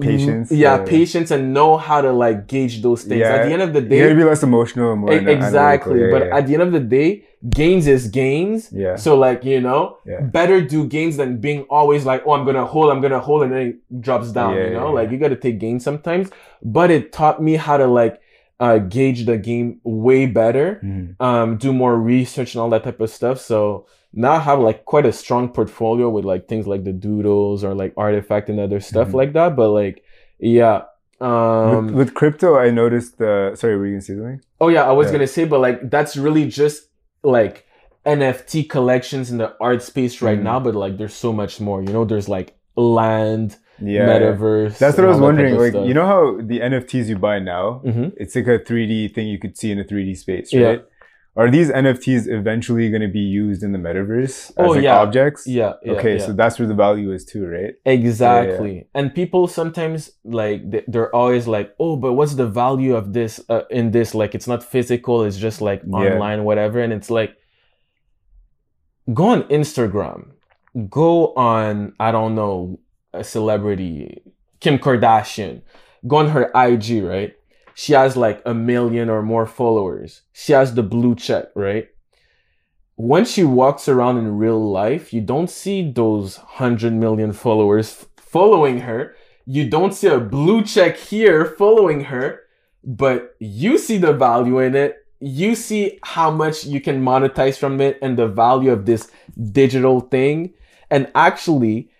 [0.00, 3.20] Patience, Yeah, patience and know how to like gauge those things.
[3.20, 6.00] Yeah, At the end of the You gotta be less emotional and more e- exactly,
[6.00, 6.36] Yeah, but yeah.
[6.36, 8.70] at the end of the day gains is gains.
[8.72, 8.96] yeah.
[8.96, 9.98] So like, you know,
[10.38, 13.52] better do gains than being always like, oh, I'm gonna hold, I'm gonna hold, and
[13.52, 14.54] then it drops down.
[14.56, 16.30] You know, like you gotta take gains sometimes.
[16.62, 18.20] But it taught me how to like
[18.58, 21.14] uh, gauge the game way better, Mhm.
[21.20, 23.38] um, do more research and all that type of stuff.
[23.38, 27.62] So now I have like quite a strong portfolio with like things like the doodles
[27.64, 29.14] or like RTFKT and other stuff Mhm.
[29.14, 29.56] like that.
[29.56, 30.02] But like,
[30.38, 30.82] yeah,
[31.20, 33.52] Um, with, with crypto, I noticed the.
[33.56, 34.40] Sorry, were you gonna say something?
[34.60, 35.12] Oh yeah, I was Yeah.
[35.14, 36.88] gonna say, but like that's really just
[37.22, 37.64] like
[38.04, 40.42] NFT collections in the art space right Mhm.
[40.44, 40.60] now.
[40.60, 41.80] But like, there's so much more.
[41.82, 44.08] You know, there's like land, Yeah.
[44.08, 44.78] metaverse.
[44.78, 45.54] That's what I was all that type wondering.
[45.56, 45.86] Like, stuff.
[45.88, 48.12] you know how the NFTs you buy now, Mhm.
[48.16, 50.66] it's like a 3D thing you could see in a 3D space, Yeah.
[50.66, 50.82] right?
[51.38, 54.96] Are these NFTs eventually going to be used in the metaverse as Oh, like yeah.
[55.00, 55.46] objects?
[55.46, 55.74] Yeah.
[55.84, 56.24] yeah okay, yeah.
[56.24, 57.74] so that's where the value is too, right?
[57.84, 58.88] Exactly.
[58.94, 63.38] And people sometimes like they- they're always like, "Oh, but what's the value of this
[63.50, 65.98] uh, in this like it's not physical, it's just like Yeah.
[66.14, 67.32] online whatever." And it's like
[69.12, 70.28] go on Instagram.
[70.88, 72.78] Go on I don't know,
[73.18, 74.22] a celebrity,
[74.60, 75.62] Kim Kardashian.
[76.06, 77.34] Go on her IG, right?
[77.74, 80.22] She has like a million or more followers.
[80.32, 81.88] She has the blue check, right?
[82.96, 88.80] when she walks around in real life, you don't see those 100 million followers following
[88.80, 89.14] her.
[89.44, 92.40] You don't see a blue check here following her,
[92.82, 94.96] but you see the value in it.
[95.20, 99.10] You see how much you can monetize from it and the value of this
[99.52, 100.54] digital thing.
[100.90, 101.90] And actually,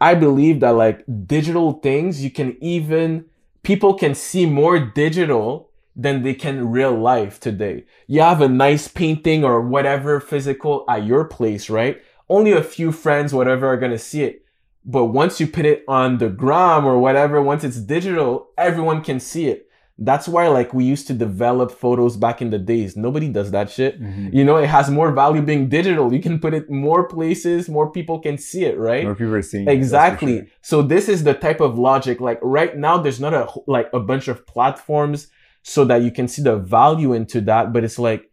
[0.00, 3.26] I believe that like digital things, you can even,
[3.62, 7.84] people can see more digital than they can real life today.
[8.06, 12.02] You have a nice painting or whatever physical at your place, right?
[12.28, 14.44] Only a few friends, whatever, are gonna see it.
[14.84, 19.18] But once you put it on the gram or whatever, once it's digital, everyone can
[19.18, 19.65] see it.
[19.98, 22.96] That's why like we used to develop photos back in the days.
[22.96, 24.00] Nobody does that shit.
[24.00, 24.28] Mm-hmm.
[24.36, 26.12] You know, it has more value being digital.
[26.12, 29.04] You can put it more places, more people can see it, right?
[29.04, 30.38] More people are seeing it, Exactly.
[30.38, 30.46] sure.
[30.60, 32.20] So this is the type of logic.
[32.20, 35.28] Like right now, there's not a like a bunch of platforms
[35.62, 37.72] so that you can see the value into that.
[37.72, 38.30] But it's like,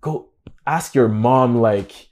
[0.00, 0.28] go
[0.68, 1.60] ask your mom.
[1.60, 2.10] Like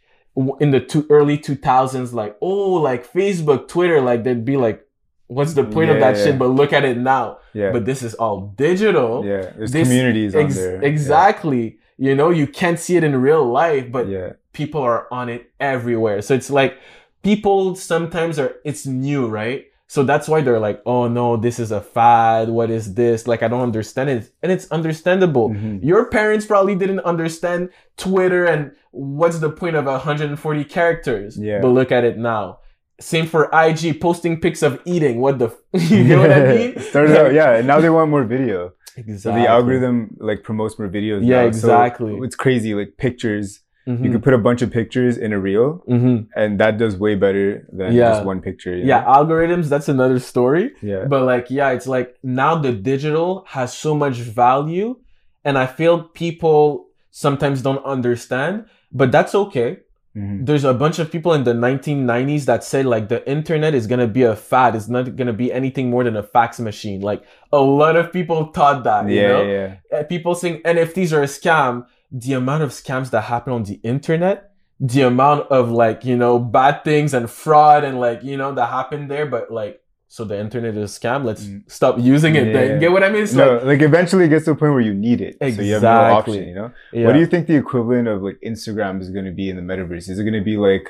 [0.59, 4.84] in the two early two thousands, like oh, like Facebook, Twitter, like they'd be like,
[5.27, 6.25] what's the point of that yeah.
[6.25, 6.39] shit?
[6.39, 7.39] But look at it now.
[7.53, 7.71] Yeah.
[7.73, 9.25] But this is all digital.
[9.25, 9.53] yeah.
[9.57, 10.83] There's This- communities on there.
[10.83, 11.79] Exactly.
[11.97, 14.33] You know, you can't see it in real life, but Yeah.
[14.53, 16.21] people are on it everywhere.
[16.23, 16.77] So it's like
[17.23, 19.65] people sometimes are it's new, right?
[19.87, 22.49] So that's why they're like, "Oh no, this is a fad.
[22.49, 23.29] What is this?
[23.29, 25.51] Like I don't understand it." And it's understandable.
[25.51, 25.85] Mhm.
[25.85, 31.39] Your parents probably didn't understand Twitter and what's the point of 140 characters.
[31.39, 31.61] Yeah.
[31.61, 32.59] But look at it now.
[33.01, 35.21] Same for IG posting pics of eating.
[35.21, 35.57] What the f-
[35.91, 36.79] you know what I mean?
[36.81, 37.57] Started out, yeah.
[37.57, 38.73] And now they want more video.
[38.95, 39.43] So Exactly.
[39.43, 41.21] the algorithm like promotes more videos.
[41.27, 41.51] Yeah, now.
[41.51, 42.19] So exactly.
[42.23, 42.75] it's crazy.
[42.75, 44.13] Like pictures, you Mhm.
[44.13, 46.29] could put a bunch of pictures in a reel, Mhm.
[46.37, 48.11] and that does way better than Yeah.
[48.13, 48.75] just one picture.
[48.77, 49.13] you Yeah, know?
[49.19, 50.73] algorithms, that's another story.
[50.81, 54.97] yeah, But like, yeah, it's like now the digital has so much value,
[55.45, 59.79] and I feel people sometimes don't understand, but that's okay.
[60.17, 60.47] Mhm.
[60.47, 64.07] There's a bunch of people in the 1990s that said like the internet is gonna
[64.07, 64.77] be a fad.
[64.77, 67.01] It's not gonna be anything more than a fax machine.
[67.01, 69.09] Like a lot of people thought that.
[69.09, 69.43] You yeah, know?
[69.43, 71.87] yeah, Uh, people saying NFTs are a scam.
[72.13, 76.39] The amount of scams that happen on the internet, the amount of like you know
[76.39, 79.81] bad things and fraud and like you know that happened there, but like
[80.15, 81.25] so the internet is a scam.
[81.25, 81.63] Let's Mm.
[81.79, 82.47] stop using it.
[82.47, 82.53] Yeah.
[82.57, 83.25] Then get what I mean?
[83.25, 85.47] It's no, like like eventually it gets to a point where you need it, so
[85.47, 86.13] you have no Exactly.
[86.19, 86.49] option.
[86.51, 87.05] You know, yeah.
[87.07, 89.67] what do you think the equivalent of like Instagram is going to be in the
[89.71, 90.05] metaverse?
[90.13, 90.87] Is it going to be like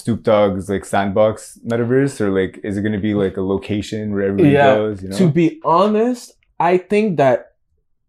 [0.00, 4.12] Snoop Dogg's like sandbox metaverse, or like is it going to be like a location
[4.12, 5.02] where everybody Yeah, goes?
[5.02, 6.24] You know, To be honest,
[6.60, 7.38] I think that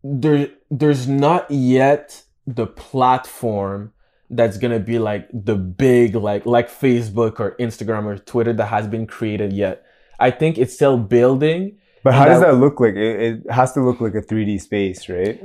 [0.03, 2.05] there there's not yet
[2.59, 3.91] the platform
[4.29, 8.85] that's gonna be like the big like like Facebook or Instagram or Twitter that has
[8.87, 9.83] been created yet.
[10.19, 11.77] I think it's still building.
[12.03, 12.95] but how does that- that look like?
[12.95, 15.41] It, it has to look like a 3D space, right?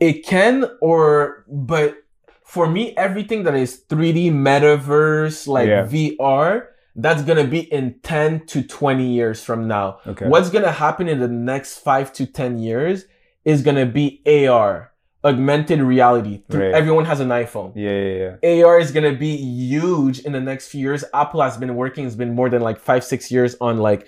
[0.00, 1.96] It can or but
[2.44, 5.84] for me everything that is 3D metaverse like Yeah.
[5.86, 9.98] VR that's gonna be in 10 to 20 years from now.
[10.06, 10.26] Okay.
[10.28, 13.06] What's gonna happen in the next five to ten years
[13.44, 14.91] is gonna be AR,
[15.24, 16.42] augmented reality.
[16.48, 16.72] Right.
[16.74, 17.72] Everyone has an iPhone.
[17.76, 18.64] Yeah, yeah, yeah.
[18.64, 21.04] AR is gonna be huge in the next few years.
[21.14, 24.06] Apple has been working; it's been more than like five, six years on like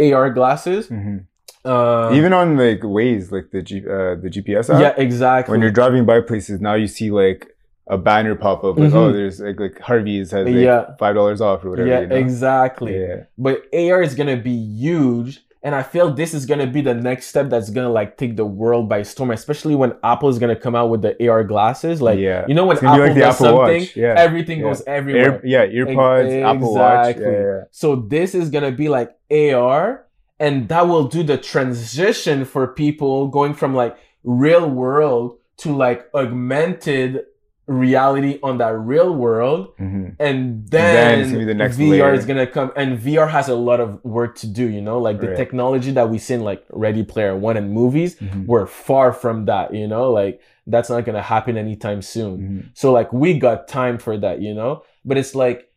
[0.00, 0.88] AR glasses.
[0.88, 1.18] hmm
[1.64, 4.80] Um, Even on like Waze, like the G, uh, the GPS app.
[4.80, 5.52] yeah, exactly.
[5.52, 7.46] When you're driving by places, now you see like
[7.88, 8.94] a banner pop up, like Mhm.
[8.96, 10.94] oh, there's like like Harvey's has like Yeah.
[10.98, 11.88] five dollars off or whatever.
[11.88, 12.16] yeah, you know?
[12.16, 13.00] exactly.
[13.00, 13.24] Yeah.
[13.38, 17.26] But AR is gonna be huge, and I feel this is gonna be the next
[17.26, 19.30] step that's gonna like take the world by storm.
[19.30, 22.02] Especially when Apple is gonna come out with the AR glasses.
[22.02, 22.44] Like, yeah.
[22.48, 24.14] you know, when It's gonna be Apple like does Apple something, Yeah.
[24.16, 24.64] everything Yeah.
[24.64, 25.34] goes everywhere.
[25.34, 27.08] Air, yeah, earpods, Apple Watch.
[27.10, 27.32] Exactly.
[27.32, 27.60] Yeah, yeah.
[27.70, 30.06] So this is gonna be like AR,
[30.40, 36.06] and that will do the transition for people going from like real world to like
[36.14, 37.24] augmented
[37.66, 40.16] reality on that real world Mhm.
[40.18, 42.12] and then then, it's gonna be the next VR layer.
[42.14, 44.68] is gonna come, and VR has a lot of work to do.
[44.68, 45.36] You know, like the Right.
[45.36, 48.46] technology that we see in like Ready Player One and movies, Mhm.
[48.46, 49.72] we're far from that.
[49.72, 52.38] You know, like that's not gonna happen anytime soon.
[52.38, 52.64] Mhm.
[52.74, 54.40] So like we got time for that.
[54.42, 55.68] You know, but it's like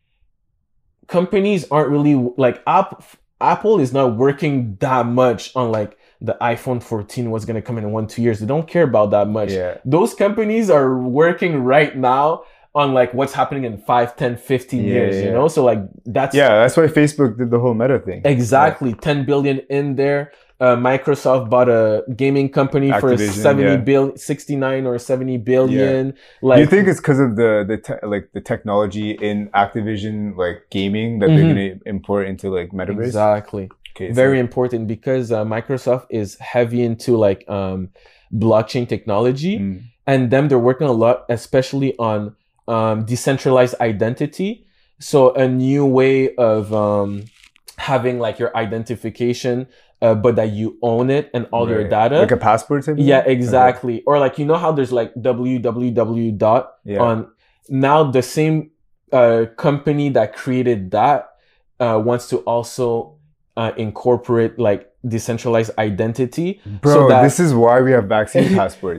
[1.06, 3.02] companies aren't really like App,
[3.40, 7.92] Apple is not working that much on like the iPhone 14 was gonna come in
[7.92, 8.40] one two years.
[8.40, 9.78] They don't care about that much Yeah.
[9.84, 12.42] those companies are working right now
[12.74, 15.78] on like what's happening in 5 10 15 Yeah, years yeah, you know so like
[16.04, 18.20] that's Yeah, that's why Facebook did the whole meta thing.
[18.24, 23.76] exactly 10 billion in there uh, microsoft bought a gaming company for Activision, 70 yeah.
[23.76, 28.28] bill 69 or 70 billion like you think it's because of the the te- like
[28.32, 31.36] the technology in Activision like gaming that Mhm.
[31.36, 33.04] they're gonna import into like metaverse?
[33.06, 37.88] exactly Okay, so- very important because uh, microsoft is heavy into like um,
[38.32, 39.82] blockchain technology Mm.
[40.06, 42.36] and them they're working a lot especially on
[42.68, 44.66] um, decentralized identity
[44.98, 47.24] so a new way of um,
[47.78, 49.66] having like your identification
[50.02, 52.96] uh, but that you own it and all your data like a passport type.
[52.98, 57.00] yeah exactly or like you know how there's like www dot Yeah.
[57.00, 57.30] on
[57.68, 58.70] now the same
[59.12, 61.28] uh, company that created that
[61.80, 63.15] uh, wants to also
[63.56, 68.98] uh, incorporate like decentralized identity Bro, so that- this is why we have vaccine passports.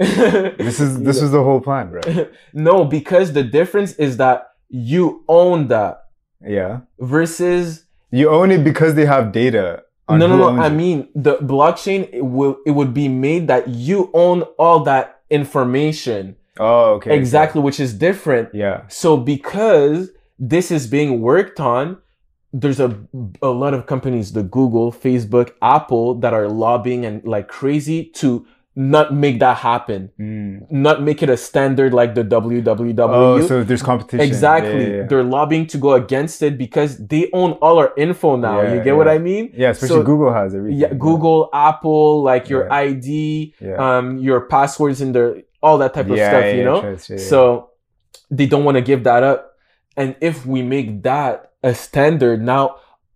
[0.58, 2.02] this is this is the whole plan, bro.
[2.54, 5.94] no, because the difference is that you own that
[6.42, 6.82] Yeah.
[7.00, 9.84] versus You own it because they have data.
[10.10, 10.62] No, no, no.
[10.62, 10.70] I it.
[10.82, 16.36] mean, the blockchain it will it would be made that you own all that information
[16.60, 17.12] Oh, okay.
[17.12, 17.20] okay.
[17.20, 18.50] exactly, which is different.
[18.54, 18.78] Yeah.
[18.88, 21.98] So because this is being worked on,
[22.54, 22.98] there's a
[23.42, 28.46] a lot of companies, the Google, Facebook, Apple, that are lobbying and like crazy to
[28.80, 30.70] not make that happen, Mm.
[30.72, 33.00] not make it a standard like the WWW.
[33.10, 34.20] Oh, so there's competition.
[34.20, 34.84] Exactly.
[34.84, 35.08] Yeah, yeah, yeah.
[35.08, 38.62] They're lobbying to go against it because they own all our info now.
[38.62, 39.08] You get what.
[39.08, 39.50] I mean?
[39.56, 40.80] Yeah, especially So- Google has everything.
[40.80, 42.72] Yeah, Google, Apple, like your.
[42.72, 46.82] ID, um, your passwords in there, all that type of stuff, yeah, you know?
[46.82, 47.24] trust, yeah, yeah.
[47.24, 47.70] So
[48.30, 49.54] they don't want to give that up.
[49.96, 52.64] And if we make that a standard, now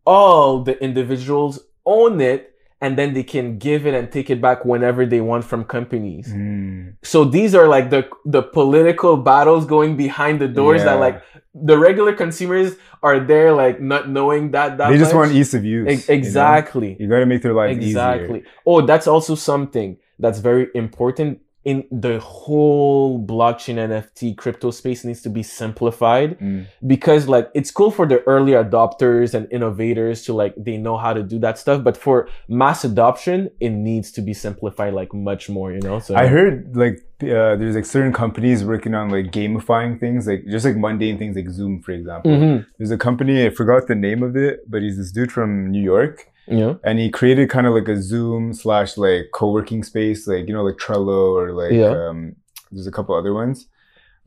[0.05, 1.53] all the individuals
[1.85, 2.41] own it
[2.83, 6.27] and then they can give it and take it back whenever they want from companies
[6.33, 6.95] Mm.
[7.13, 8.01] so these are like the
[8.35, 11.17] the political battles going behind the doors that like
[11.69, 12.69] the regular consumers
[13.07, 15.19] are there like not knowing that that they just much.
[15.21, 15.87] want ease of use.
[15.93, 16.17] Ex- you know?
[16.19, 18.51] exactly You, got to make their lives exactly easier.
[18.69, 19.89] oh that's also something
[20.23, 21.31] that's very important
[21.63, 26.65] in the whole blockchain nft crypto space needs to be simplified Mm.
[26.87, 31.13] because like it's cool for the early adopters and innovators to like they know how
[31.13, 35.49] to do that stuff but for mass adoption it needs to be simplified like much
[35.49, 39.27] more you know so I heard like uh, there's like certain companies working on like
[39.31, 42.31] gamifying things, like just like mundane things, like Zoom, for example.
[42.31, 42.65] Mhm.
[42.79, 45.83] There's a company I forgot the name of it, but he's this dude from New
[45.83, 50.47] York, yeah and he created kind of like a Zoom slash like co-working space, like
[50.47, 51.93] you know, like Trello or like Yeah.
[52.09, 52.35] um,
[52.71, 53.67] there's a couple other ones.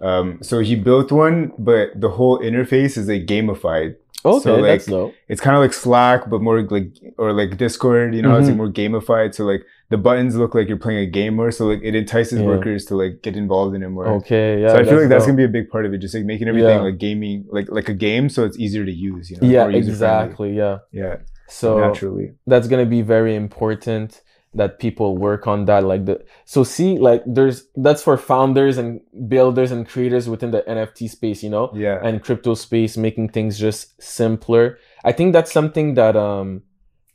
[0.01, 3.91] Um, so he built one, but the whole interface is like gamified.
[4.25, 8.15] okay So, like, that's It's kind of like Slack, but more like or like Discord.
[8.17, 8.59] You know, it's Mm-hmm.
[8.61, 9.31] like more gamified.
[9.37, 11.51] So like the buttons look like you're playing a game more.
[11.53, 12.47] So like it entices Yeah.
[12.53, 14.09] workers to like get involved in it more.
[14.19, 14.71] Okay, yeah.
[14.73, 15.37] so I feel like that's dope.
[15.37, 16.89] gonna be a big part of it, just like making everything Yeah.
[16.89, 19.25] like gaming, like like a game, so it's easier to use.
[19.31, 20.51] You know, yeah, exactly.
[20.57, 20.79] Yeah.
[20.91, 22.35] Yeah, So naturally.
[22.47, 24.23] that's gonna be very important
[24.55, 25.85] that people work on that.
[25.85, 30.63] Like the so see, like there's that's for founders and builders and creators within the
[30.63, 34.79] NFT space, you know, Yeah, and crypto space, making things just simpler.
[35.05, 36.63] I think that's something that um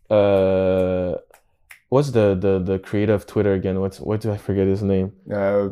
[0.09, 1.15] uh
[1.89, 3.79] what's the the the creator of Twitter again?
[3.79, 5.13] What's what do I forget his name?
[5.31, 5.69] uh,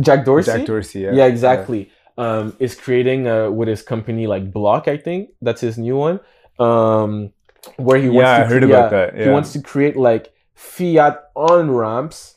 [0.00, 0.52] Jack Dorsey.
[0.52, 1.00] Jack Dorsey.
[1.00, 5.60] Yeah, yeah, exactly um is creating uh with his company like block i think that's
[5.60, 6.20] his new one
[6.58, 7.32] um
[7.76, 9.96] where he Yeah, wants I to heard cre- about yeah, that, he wants to create
[9.96, 12.34] like fiat on ramps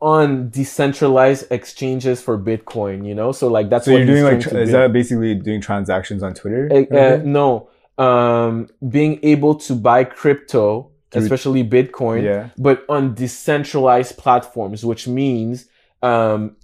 [0.00, 3.30] on decentralized exchanges for bitcoin you know?
[3.32, 6.34] So like that's So what you're doing like tra- is that basically doing transactions on
[6.34, 6.68] Twitter?
[6.72, 7.68] Uh, uh, no.
[7.98, 15.06] Um being able to buy crypto Through- especially bitcoin yeah, but on decentralized platforms, which
[15.06, 15.66] means
[16.02, 16.56] um,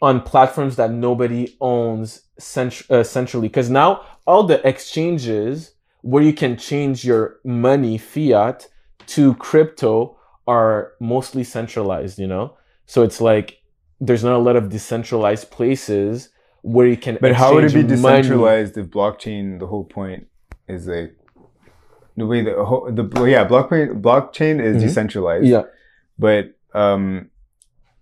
[0.00, 3.48] on platforms that nobody owns cent- uh, centrally.
[3.48, 8.68] Because now all the exchanges where you can change your money fiat
[9.06, 12.54] to crypto are mostly centralized, you know?
[12.86, 13.60] So it's like
[14.00, 16.30] there's not a lot of decentralized places
[16.62, 18.16] where you can but how would it be exchange money.
[18.22, 19.58] decentralized if blockchain?
[19.58, 20.26] The whole point
[20.68, 21.14] is like
[22.16, 24.80] the way the whole the well, yeah blockchain blockchain is Mhm.
[24.80, 25.46] decentralized.
[25.46, 25.62] Yeah.
[26.18, 27.30] but um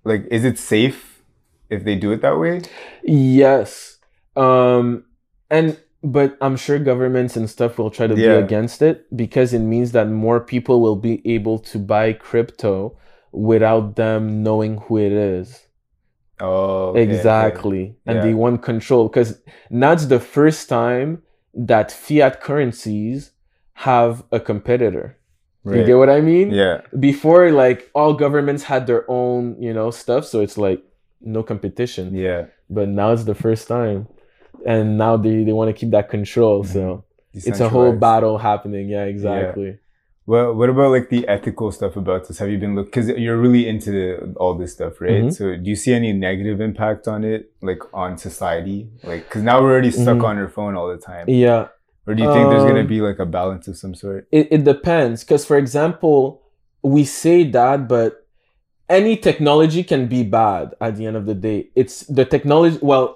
[0.04, 1.22] like is it safe
[1.70, 2.62] if they do it that way?
[3.02, 3.98] Yes.
[4.36, 5.04] Um
[5.50, 5.78] and
[6.12, 8.36] but I'm sure governments and stuff will try to Yeah.
[8.38, 12.96] be against it because it means that more people will be able to buy crypto
[13.32, 15.66] without them knowing who it is.
[16.40, 17.12] Oh, okay, okay.
[17.12, 17.96] exactly.
[18.06, 18.22] And Yeah.
[18.24, 19.40] they want control because
[19.70, 21.22] that's the first time
[21.54, 23.32] that fiat currencies
[23.88, 25.16] have a competitor.
[25.64, 26.52] You get what I mean?
[26.52, 26.82] Yeah.
[27.00, 30.80] Before, like all governments had their own, you know, stuff, so it's like
[31.20, 32.14] no competition.
[32.14, 32.46] Yeah.
[32.70, 34.06] But now it's the first time,
[34.66, 36.64] and now they they want to keep that control.
[36.64, 38.88] So it's a whole battle happening.
[38.88, 39.78] Yeah, exactly.
[40.28, 42.38] Well, what about like the ethical stuff about this?
[42.38, 45.24] Have you been look because you're really into all this stuff, right?
[45.26, 45.32] Mhm.
[45.32, 48.88] So do you see any negative impact on it, like on society?
[49.04, 50.24] Like, because now we're already stuck Mhm.
[50.24, 51.26] on our phone all the time.
[51.28, 51.68] Yeah.
[52.08, 54.26] Or do you think there's gonna Um, be like a balance of some sort?
[54.32, 56.42] it, it depends because for example
[56.82, 58.24] we say that but
[58.88, 63.06] any technology can be bad at the end of the day it's the technology well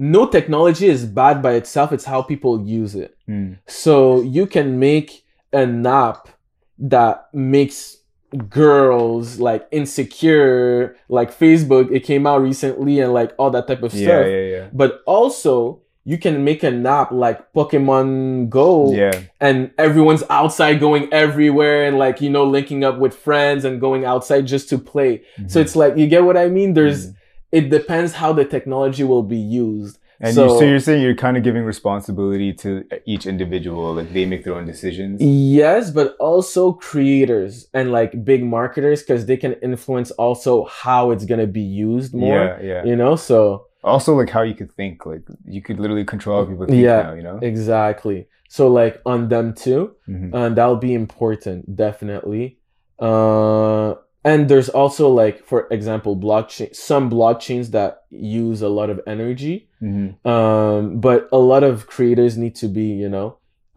[0.00, 3.54] no technology is bad by itself it's how people use it Hmm.
[3.66, 6.28] so you can make an app
[6.78, 7.96] that makes
[8.48, 13.92] girls like insecure like facebook it came out recently and like all that type of
[13.94, 14.68] Yeah, stuff yeah, yeah.
[14.72, 19.12] but also you can make an app like pokemon go Yeah.
[19.40, 24.04] and everyone's outside going everywhere and like you know linking up with friends and going
[24.04, 25.48] outside just to play Mm-hmm.
[25.48, 27.14] so it's like you get what i mean there's Mhm.
[27.52, 31.14] It depends how the technology will be used And so, you, so you're saying you're
[31.26, 32.70] kind of giving responsibility to
[33.12, 35.14] each individual, like they make their own decisions.
[35.22, 41.24] yes but also creators and like big marketers because they can influence also how it's
[41.30, 42.82] going to be used more Yeah, yeah.
[42.90, 43.40] you know so
[43.94, 45.24] Also, like how you could think, like
[45.54, 47.02] you could literally control how people think Yeah.
[47.08, 47.14] now.
[47.18, 47.38] You know.
[47.52, 48.18] exactly
[48.56, 49.82] so like on them too
[50.14, 50.30] Mhm.
[50.38, 52.44] and that'll be important definitely
[53.10, 53.94] uh
[54.28, 59.56] and there's also like for example blockchain some blockchains that use a lot of energy
[59.88, 60.08] Mhm.
[60.34, 63.28] um but a lot of creators need to be you know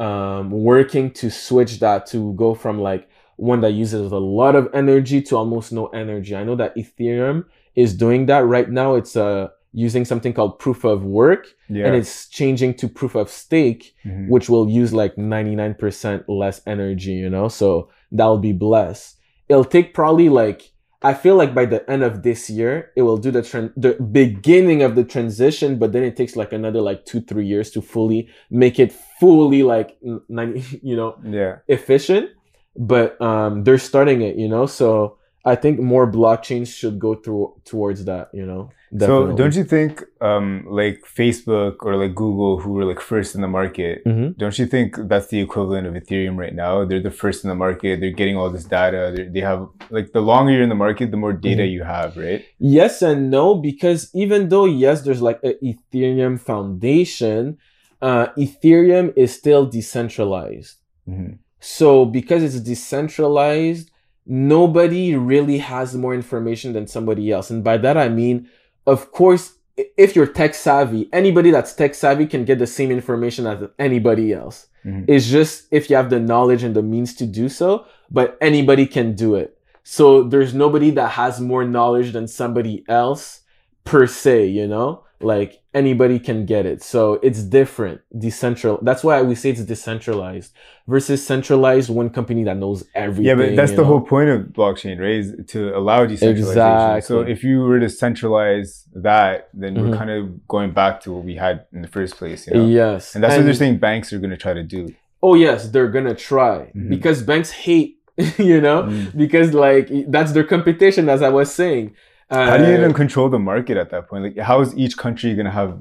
[0.08, 3.04] um working to switch that to go from like
[3.52, 7.38] one that uses a lot of energy to almost no energy i know that ethereum
[7.84, 11.86] is doing that right now it's uh using something called proof of work Yeah.
[11.86, 14.28] and it's changing to proof of stake Mhm.
[14.34, 17.48] which will use like 99% less energy, you know?
[17.48, 19.18] So that'll be blessed.
[19.50, 20.72] It'll take probably like,
[21.02, 23.94] I feel like by the end of this year, it will do the tran- the
[24.02, 27.82] beginning of the transition, but then it takes like another like two, three years to
[27.82, 31.58] fully make it fully like n- 90, you know, yeah.
[31.68, 32.30] efficient.
[32.78, 34.66] But um, they're starting it, you know?
[34.66, 38.70] So I think more blockchains should go through towards that, you know?
[39.00, 43.42] So don't you think um, like Facebook or like Google, who were like first in
[43.42, 44.38] the market, Mhm.
[44.38, 46.84] don't you think that's the equivalent of Ethereum right now?
[46.84, 48.00] They're the first in the market.
[48.02, 49.14] They're getting all this data.
[49.16, 51.72] They're, they have like the longer you're in the market, the more data Mhm.
[51.72, 52.44] you have, right?
[52.60, 57.58] Yes and no, because even though yes, there's like a Ethereum foundation,
[58.02, 60.76] uh, Ethereum is still decentralized.
[61.10, 61.38] Mhm.
[61.62, 63.91] So because it's decentralized,
[64.32, 67.50] nobody really has more information than somebody else.
[67.50, 68.48] And by that I mean,
[68.88, 69.56] of course,
[69.98, 74.32] if you're tech savvy, anybody that's tech savvy can get the same information as anybody
[74.32, 74.68] else.
[74.86, 75.04] Mhm.
[75.06, 78.86] It's just if you have the knowledge and the means to do so, but anybody
[78.86, 79.58] can do it.
[79.84, 83.42] So there's nobody that has more knowledge than somebody else
[83.84, 85.04] per se, you know?
[85.20, 86.84] Like anybody can get it.
[86.84, 88.80] So it's different, decentral.
[88.84, 90.52] That's why we say it's decentralized
[90.88, 93.26] versus centralized, one company that knows everything.
[93.26, 93.86] Yeah, but that's the know?
[93.86, 95.12] whole point of blockchain, right?
[95.16, 96.50] Is to allow decentralization.
[96.50, 97.02] Exactly.
[97.02, 99.98] So if you were to centralize that, then we're Mhm.
[99.98, 102.66] kind of going back to what we had in the first place, you know?
[102.68, 103.16] Yes.
[103.16, 104.94] And that's what they're saying banks are going to try to do.
[105.24, 106.90] Oh yes, they're gonna try Mhm.
[106.90, 107.98] because banks hate,
[108.40, 109.16] you know, Mm.
[109.16, 111.94] because like that's their competition, as I was saying.
[112.32, 114.24] How do you Uh, even control the market at that point?
[114.24, 115.78] Like, how is each country going to have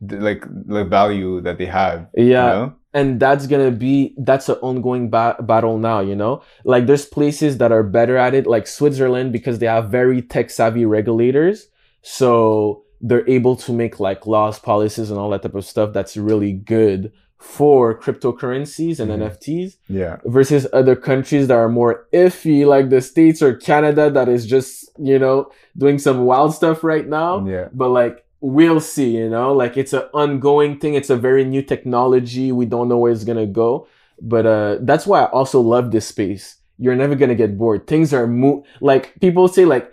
[0.00, 2.06] the, like the value that they have?
[2.14, 2.72] Yeah, You know?
[2.92, 6.00] and that's gonna be that's an ongoing ba- battle now.
[6.00, 9.90] You know, like there's places that are better at it, like Switzerland, because they have
[9.90, 11.68] very tech savvy regulators,
[12.02, 16.16] so they're able to make like laws, policies, and all that type of stuff that's
[16.16, 17.10] really good
[17.44, 19.14] for cryptocurrencies and Mhm.
[19.20, 19.76] NFTs.
[19.88, 20.16] Yeah.
[20.24, 24.88] versus other countries that are more iffy, like the States or Canada, that is just,
[24.98, 27.44] you know, doing some wild stuff right now.
[27.46, 27.68] Yeah.
[27.72, 30.94] But like, we'll see, you know, like it's an ongoing thing.
[30.94, 32.50] It's a very new technology.
[32.50, 33.86] We don't know where it's going to go.
[34.20, 36.56] But uh, that's why I also love this space.
[36.78, 37.86] You're never going to get bored.
[37.86, 39.92] Things are mo- like people say, like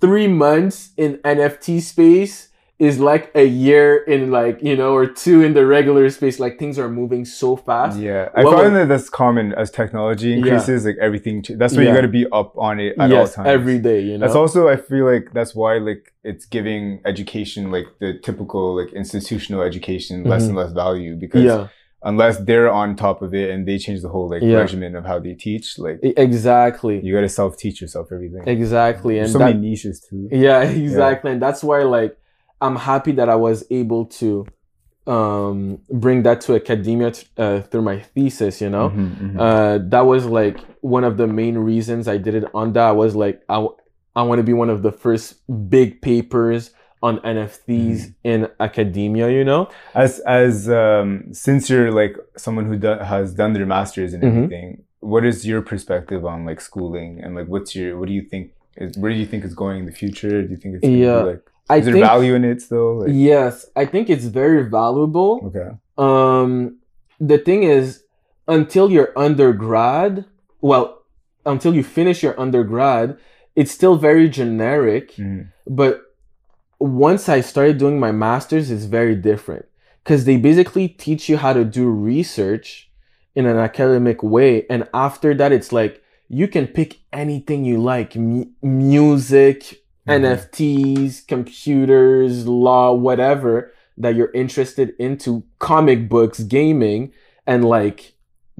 [0.00, 2.48] three months in NFT space
[2.78, 6.58] is like a year in like you know or two in the regular space like
[6.58, 10.36] things are moving so fast Yeah, I find that that's common as technology Yeah.
[10.36, 10.84] increases.
[10.84, 13.48] Like everything, that's why you got to be up on it at all times.
[13.48, 17.70] every day you know That's also I feel like that's why like it's giving education
[17.70, 20.48] like the typical like institutional education less Mhm.
[20.48, 21.68] and less value because yeah
[22.02, 24.58] unless they're on top of it and they change the whole like Yeah.
[24.58, 28.42] regimen of how they teach, like exactly you got to self teach yourself everything.
[28.46, 30.28] exactly and so that, many niches too.
[30.46, 32.12] yeah exactly and that's why like
[32.60, 34.46] i'm happy that i was able to
[35.06, 39.40] um bring that to academia t- uh, through my thesis you know Mhm, mhm.
[39.40, 42.92] uh that was like one of the main reasons i did it on that i
[42.92, 43.76] was like i, w-
[44.16, 45.26] I want to be one of the first
[45.70, 46.70] big papers
[47.02, 48.10] on nfts Mm-hmm.
[48.32, 53.52] in academia you know as as um since you're like someone who do- has done
[53.52, 54.28] their masters and Mhm.
[54.36, 58.22] everything what is your perspective on like schooling and like what's your what do you
[58.22, 60.82] think is where do you think is going in the future do you think it's
[60.82, 61.22] gonna be, Yeah.
[61.32, 63.00] like i is there think value in it still?
[63.00, 65.32] Like, yes i think it's very valuable.
[65.48, 65.70] Okay.
[65.98, 66.78] Um
[67.20, 68.02] the thing is
[68.48, 70.24] until your undergrad
[70.60, 71.02] well
[71.44, 73.16] until you finish your undergrad
[73.54, 75.48] it's still very generic Mhm.
[75.66, 75.94] but
[76.78, 79.64] once i started doing my masters it's very different.
[80.04, 82.90] Because they basically teach you how to do research
[83.34, 85.94] in an academic way and after that it's like
[86.28, 89.58] you can pick anything you like mu- music
[90.06, 90.22] Mhm.
[90.22, 97.12] nfts computers law whatever that you're interested into comic books gaming
[97.46, 98.12] and like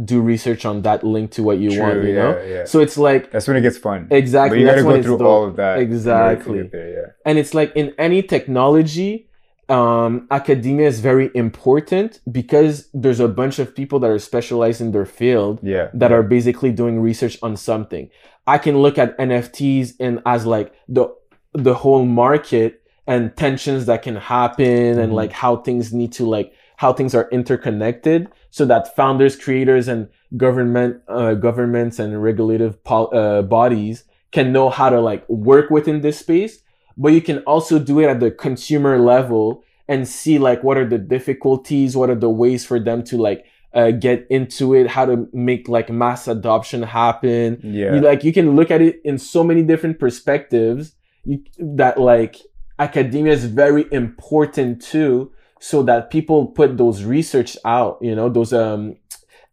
[0.05, 2.64] do research on that link to what you True, want you yeah, know yeah.
[2.64, 5.26] so it's like that's when it gets fun exactly but you gotta go through dope.
[5.26, 6.62] all of that in order to Exactly.
[6.64, 9.28] there, yeah and it's like in any technology
[9.68, 14.92] um, academia is very important because there's a bunch of people that are specialized in
[14.92, 18.09] their field yeah that are basically doing research on something
[18.47, 21.09] i can look at nfts and as like the
[21.57, 25.15] the whole market and tensions that can happen and Mhm.
[25.15, 30.09] like how things need to like how things are interconnected so that founders creators and
[30.37, 36.01] government uh, governments and regulative pol- uh, bodies can know how to like work within
[36.03, 36.61] this space.
[36.99, 40.89] But you can also do it at the consumer level and see like what are
[40.89, 43.45] the difficulties what are the ways for them to like
[43.75, 47.59] uh, get into it how to make like mass adoption happen.
[47.63, 47.95] Yeah.
[47.95, 50.95] You like you can look at it in so many different perspectives
[51.27, 52.37] you, that like
[52.79, 58.53] academia is very important too so that people put those research out you know those
[58.53, 58.97] um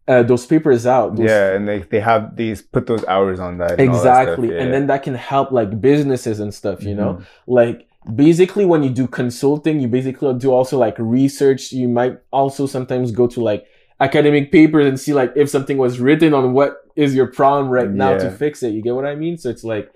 [0.06, 3.56] uh, those papers out those yeah and they, they have these put those hours on
[3.56, 4.60] that and all that exactly yeah.
[4.60, 7.14] and then that can help like businesses and stuff you know?
[7.14, 7.26] Mhm.
[7.46, 11.72] like basically when you do consulting you basically do also like research.
[11.72, 13.66] You might also sometimes go to like
[14.00, 17.90] academic papers and see like if something was written on what is your problem right
[17.90, 18.70] now to fix it.
[18.70, 19.38] You get what i mean?
[19.38, 19.92] So it's like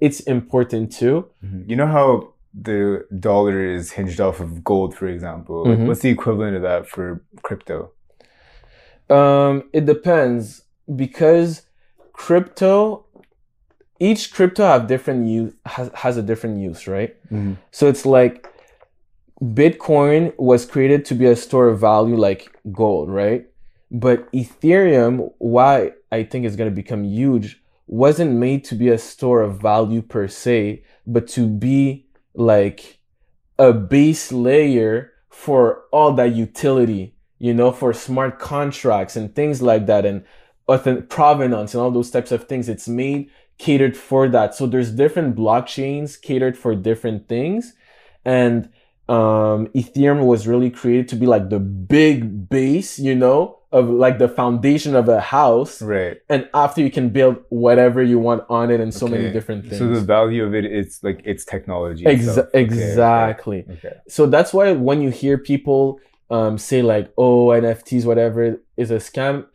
[0.00, 1.68] it's important too Mhm.
[1.70, 5.64] You know how the dollar is hinged off of gold, for example.
[5.68, 5.86] Like, Mhm.
[5.86, 7.04] what's the equivalent of that for
[7.42, 7.78] crypto?
[9.10, 10.42] um it depends
[11.02, 11.62] because
[12.12, 13.04] crypto
[14.00, 17.12] each crypto have different use has, has a different use right
[17.70, 18.46] So it's like
[19.42, 22.42] Bitcoin was created to be a store of value like
[22.72, 23.46] gold, right?
[23.90, 28.98] But Ethereum, why I think is going to become huge, wasn't made to be a
[28.98, 33.00] store of value per se, but to be like
[33.58, 39.86] a base layer for all that utility, you know, for smart contracts and things like
[39.86, 40.24] that and
[41.08, 42.68] provenance and all those types of things.
[42.68, 44.54] It's made catered for that.
[44.54, 47.74] So there's different blockchains catered for different things.
[48.24, 48.70] And
[49.08, 54.18] um, Ethereum was really created to be like the big base, you know, of like
[54.18, 55.80] the foundation of a house.
[55.80, 56.18] Right.
[56.28, 59.78] And after you can build whatever you want on it and so many different things.
[59.78, 62.04] So the value of it is like its technology.
[62.04, 62.48] Exa- itself.
[62.48, 63.66] Okay, okay, exactly.
[63.70, 63.94] Okay.
[64.08, 66.00] So that's why when you hear people
[66.30, 69.46] um, say like, "Oh, NFTs, whatever, is a scam,"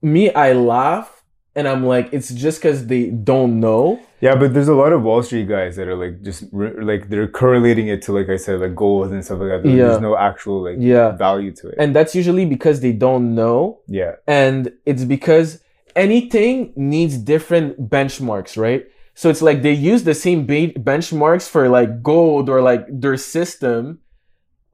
[0.00, 1.13] me, I laugh
[1.56, 4.00] and I'm like, it's just because they don't know.
[4.20, 7.08] Yeah, but there's a lot of Wall Street guys that are like just re- like
[7.10, 9.62] they're correlating it to like I said like gold and stuff like that.
[9.62, 9.98] There's Yeah.
[9.98, 11.10] no actual like Yeah.
[11.12, 11.76] value to it.
[11.78, 13.80] And that's usually because they don't know.
[13.86, 14.12] yeah.
[14.26, 15.60] And it's because
[15.94, 18.84] anything needs different benchmarks, right?
[19.14, 23.16] So it's like they use the same ba- benchmarks for like gold or like their
[23.16, 24.00] system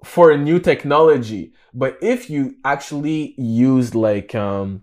[0.03, 1.53] for a new technology.
[1.75, 4.83] But if you actually use like um,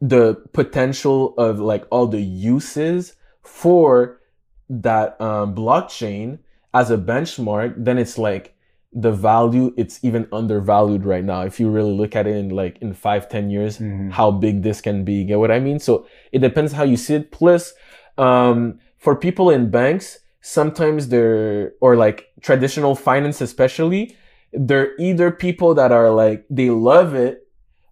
[0.00, 4.20] the potential of like all the uses for
[4.68, 6.38] that um, blockchain
[6.74, 8.54] as a benchmark, then it's like
[8.92, 12.78] the value it's even undervalued right now if you really look at it in like
[12.80, 14.10] in five ten years Mhm.
[14.12, 15.24] how big this can be.
[15.24, 15.78] Get what I mean?
[15.78, 17.30] So it depends how you see it.
[17.30, 17.74] Plus,
[18.16, 24.16] um, for people in banks, sometimes they're or like traditional finance especially
[24.52, 27.46] they're either people that are like they love it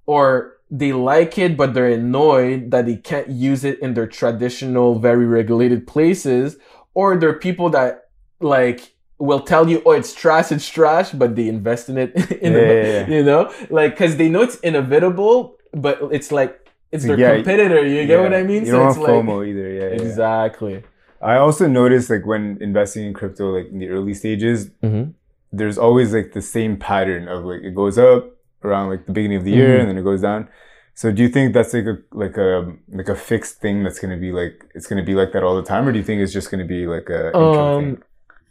[0.06, 4.98] or they like it but they're annoyed that they can't use it in their traditional
[4.98, 6.56] very regulated places
[6.94, 8.08] or they're people that
[8.40, 12.52] like will tell you oh it's trash it's trash but they invest in it in
[12.52, 13.06] Yeah, yeah, yeah.
[13.08, 18.06] you know like because they know it's inevitable but it's like it's their competitor you
[18.06, 19.68] get what i mean You don't it's want FOMO either.
[19.70, 20.82] Yeah, exactly
[21.22, 25.14] I also noticed like when investing in crypto, like in the early stages, Mhm.
[25.50, 29.38] there's always like the same pattern of like it goes up around like the beginning
[29.38, 29.80] of the year Mhm.
[29.80, 30.48] and then it goes down.
[30.94, 34.16] So do you think that's like a like a like a fixed thing that's gonna
[34.16, 36.32] be like it's gonna be like that all the time, or do you think it's
[36.32, 37.90] just gonna be like a intro thing?
[37.90, 38.02] um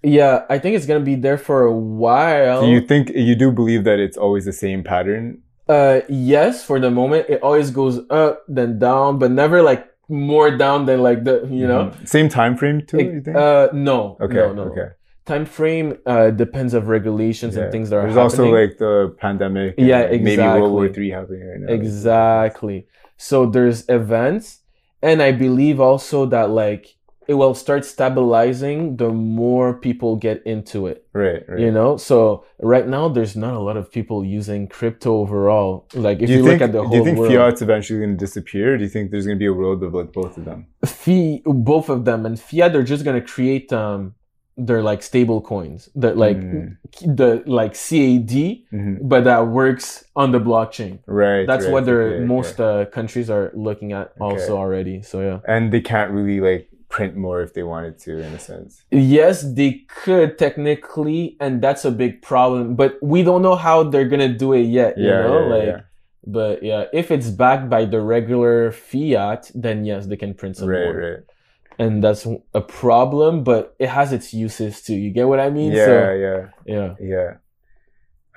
[0.04, 1.72] yeah i think it's gonna be there for a
[2.06, 5.40] while Do you think you do believe that it's always the same pattern?
[5.68, 10.56] Uh, yes, for the moment, it always goes up, then down, but never like more
[10.56, 11.86] down than like the you know.
[11.90, 12.08] Mhm.
[12.08, 13.00] same time frame too.
[13.00, 13.36] It- you think?
[13.36, 14.62] uh, no, okay, no, no.
[14.70, 14.90] okay.
[15.26, 17.64] Time frame uh depends of regulations Yeah.
[17.64, 18.48] and things that are There's happening.
[18.54, 19.76] also like the pandemic.
[19.78, 20.90] and, Yeah, like, Maybe World War.
[20.90, 21.74] Three happening right now.
[21.74, 22.88] exactly.
[23.18, 24.60] So there's events,
[25.02, 26.96] and I believe also that like
[27.28, 31.08] it will start stabilizing the more people get into it.
[31.12, 31.60] Right, right.
[31.60, 35.88] You know, so right now there's not a lot of people using crypto overall.
[35.96, 37.32] Like if you, you, think, look at the whole do you think world.
[37.32, 38.78] fiat's eventually going to disappear?
[38.78, 40.68] Do you think there's going to be a world of like both of them?
[40.86, 44.14] Fee, both of them, and fiat, they're just gonna create um,
[44.58, 46.78] they're like stable coins, that like Mm.
[47.02, 49.00] the like CAD, Mhm.
[49.02, 51.00] but that works on the blockchain.
[51.08, 51.46] Right.
[51.46, 52.82] That's right, what they're okay, most okay.
[52.82, 54.62] uh, countries are looking at also Okay.
[54.64, 55.02] already.
[55.02, 58.40] So yeah, And they can't really like print more if they wanted to, in a
[58.40, 58.84] sense.
[58.92, 62.76] yes, they could technically, and that's a big problem.
[62.76, 64.98] But we don't know how they're gonna do it yet.
[64.98, 65.68] You Yeah, know, yeah, like.
[65.68, 65.82] yeah.
[66.28, 70.70] But yeah, if it's backed by the regular fiat, then yes, they can print some
[70.70, 70.96] Right, more.
[70.98, 71.20] right.
[71.78, 75.72] And that's a problem but it has its uses too you get what i mean
[75.74, 75.94] Yeah, so
[76.26, 77.32] yeah, yeah yeah.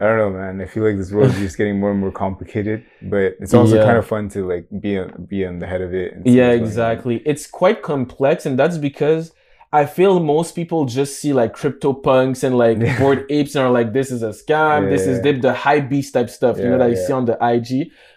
[0.01, 0.61] I don't know, man.
[0.61, 3.75] I feel like this world is just getting more and more complicated, but it's also
[3.77, 3.83] Yeah.
[3.83, 6.13] kind of fun to like be on, be on the head of it.
[6.13, 6.67] And yeah what's going on.
[6.69, 9.33] exactly it's quite complex and that's because
[9.73, 12.97] i feel most people just see like crypto punks and like Yeah.
[13.01, 16.31] bored apes and are like this is a scam this is the, the Hypebeast type
[16.39, 17.71] stuff you know Yeah, that you see on the ig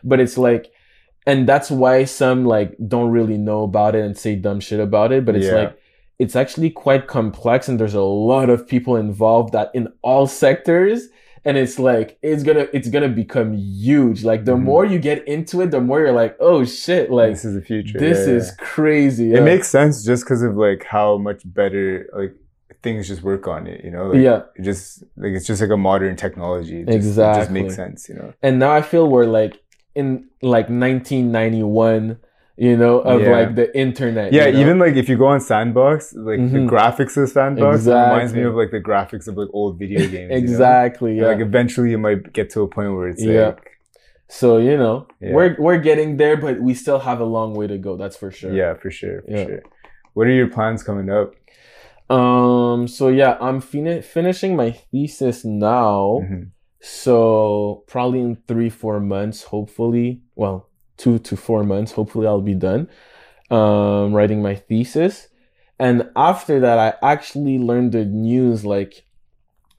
[0.03, 0.63] but it's like
[1.26, 5.11] and that's why some like don't really know about it and say dumb shit about
[5.11, 5.55] it but it's Yeah.
[5.55, 5.78] like
[6.19, 11.09] it's actually quite complex and there's a lot of people involved that in all sectors
[11.43, 14.61] and it's like it's gonna it's gonna become huge like the Mhm.
[14.63, 17.61] more you get into it the more you're like oh shit like this is the
[17.61, 17.97] future.
[17.99, 18.63] this yeah, is yeah.
[18.65, 22.36] crazy It makes sense just because of like how much better like
[22.84, 23.84] things just work on it.
[23.86, 26.82] You know, like, yeah It just like it's just like a modern technology.
[26.82, 28.09] It just, It just makes sense.
[28.09, 28.34] You know.
[28.41, 29.61] and now i feel we're like
[29.95, 32.17] in like 1991
[32.57, 33.31] you know of Yeah.
[33.31, 34.59] like the internet Yeah, you know?
[34.61, 36.69] even like if you go on Sandbox, like the Mhm.
[36.69, 40.15] graphics of Sandbox it reminds me of like the graphics of like old video games.
[40.15, 40.35] you know?
[40.35, 43.47] exactly yeah Like eventually, you might get to a point where it's Yeah.
[43.47, 43.67] like,
[44.27, 45.33] so you know Yeah.
[45.35, 48.31] we're we're getting there but we still have a long way to go that's for
[48.31, 49.61] sure yeah, for sure, for sure.
[50.13, 51.27] What are your plans coming up?
[52.09, 56.47] um so yeah i'm fin- finishing my thesis now Mhm.
[56.82, 60.67] So probably in three, four months, hopefully, well,
[60.97, 62.89] two to four months, hopefully I'll be done
[63.51, 65.27] um, writing my thesis.
[65.79, 69.05] And after that, I actually learned the news like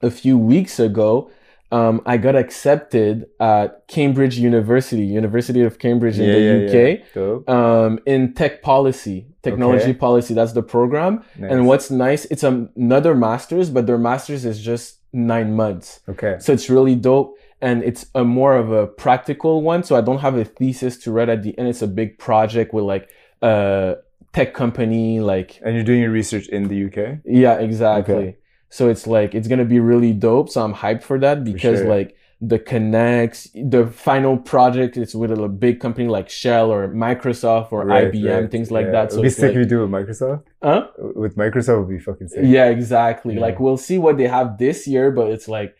[0.01, 1.31] a few weeks ago.
[1.71, 7.45] Um, I got accepted at Cambridge University, University of Cambridge in Yeah, the yeah, UK,
[7.47, 7.85] yeah.
[7.85, 9.93] Um, in tech policy, technology Okay.
[9.93, 10.33] policy.
[10.35, 11.23] That's the program.
[11.37, 11.51] Nice.
[11.51, 16.01] And what's nice, it's another master's, but their master's is just nine months.
[16.09, 16.37] okay?
[16.39, 17.37] So it's really dope.
[17.61, 19.83] And it's a more of a practical one.
[19.83, 21.69] So I don't have a thesis to write at the end.
[21.69, 23.09] It's a big project with like
[23.41, 23.95] a
[24.33, 27.19] tech company, like, And you're doing your research in the UK.
[27.25, 28.15] yeah, exactly.
[28.15, 28.37] Okay.
[28.69, 30.49] So it's like, it's going to be really dope.
[30.49, 31.87] So I'm hyped for that because sure.
[31.87, 37.71] like the connects, the final project is with a big company like Shell or Microsoft
[37.71, 38.51] or Right, IBM, right.
[38.51, 38.91] things like Yeah.
[38.91, 39.03] that.
[39.05, 40.43] It'd So be it's sick like, if you do with Microsoft.
[40.61, 40.87] huh?
[41.15, 42.41] With Microsoft, would be fucking sick.
[42.43, 43.35] Yeah, exactly.
[43.35, 43.41] Yeah.
[43.41, 45.75] Like we'll see what they have this year, but it's like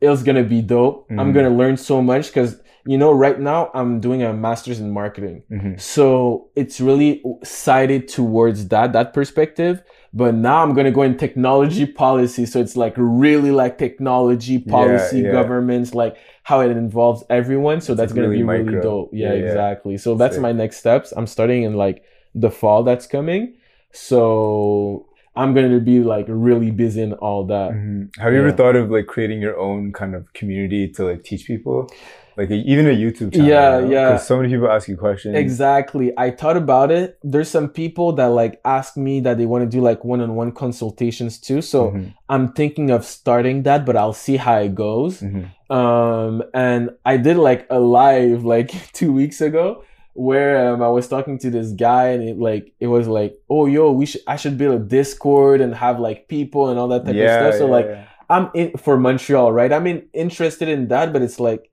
[0.00, 1.06] it's gonna be dope.
[1.10, 1.34] I'm Mhm.
[1.34, 5.42] gonna learn so much because you know, right now I'm doing a master's in marketing,
[5.50, 5.80] Mhm.
[5.80, 9.82] so it's really sided towards that that perspective.
[10.14, 15.20] But now I'm gonna go in technology policy, so it's like really like technology policy,
[15.20, 15.32] yeah.
[15.32, 17.80] governments, like how it involves everyone.
[17.80, 18.82] So It's, that's gonna really be really micro.
[18.82, 19.10] dope.
[19.12, 19.44] Yeah, Yeah, yeah.
[19.46, 19.96] exactly.
[19.96, 20.42] So that's Sick.
[20.42, 21.12] my next steps.
[21.16, 22.02] I'm starting in like
[22.34, 23.54] the fall that's coming.
[23.92, 27.70] So I'm gonna be like really busy in all that.
[27.72, 28.14] Mhm.
[28.18, 31.46] Have you ever thought of like creating your own kind of community to like teach
[31.46, 31.88] people,
[32.36, 33.48] like a, even a YouTube channel?
[33.48, 33.90] Yeah, you know?
[33.90, 34.08] yeah.
[34.12, 35.36] 'Cause so many people ask you questions.
[35.36, 36.12] Exactly.
[36.16, 37.18] I thought about it.
[37.22, 41.38] There's some people that like ask me that they want to do like one-on-one consultations
[41.38, 41.60] too.
[41.62, 45.20] So Mhm, I'm thinking of starting that, but I'll see how it goes.
[45.20, 45.46] mhm.
[45.70, 51.08] Um, and I did like a live like two weeks ago where um, I was
[51.08, 54.36] talking to this guy and it like it was like, oh yo, we should I
[54.36, 57.54] should build a Discord and have like people and all that type of stuff.
[57.56, 58.04] So yeah, like yeah.
[58.28, 59.72] I'm in for Montreal, right?
[59.72, 61.70] I'm in, interested in that, but it's like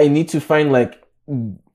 [0.00, 0.92] I need to find like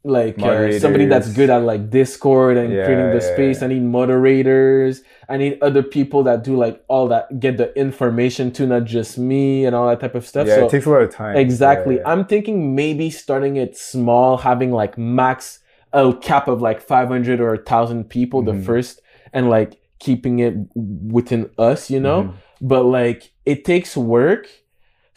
[0.05, 3.59] like uh, somebody that's good at like Discord and Yeah, creating the yeah, space.
[3.59, 3.65] yeah.
[3.65, 5.01] I need moderators.
[5.28, 9.17] I need other people that do like all that, get the information to not just
[9.17, 10.47] me and all that type of stuff.
[10.47, 11.36] yeah, so it takes a lot of time.
[11.36, 11.99] exactly.
[12.05, 15.59] I'm thinking maybe starting it small, having like max
[15.91, 18.63] a cap of like 500 or a 1,000 people the Mhm.
[18.63, 19.01] first,
[19.34, 22.34] and like keeping it within us, you know Mhm.
[22.61, 24.47] but like it takes work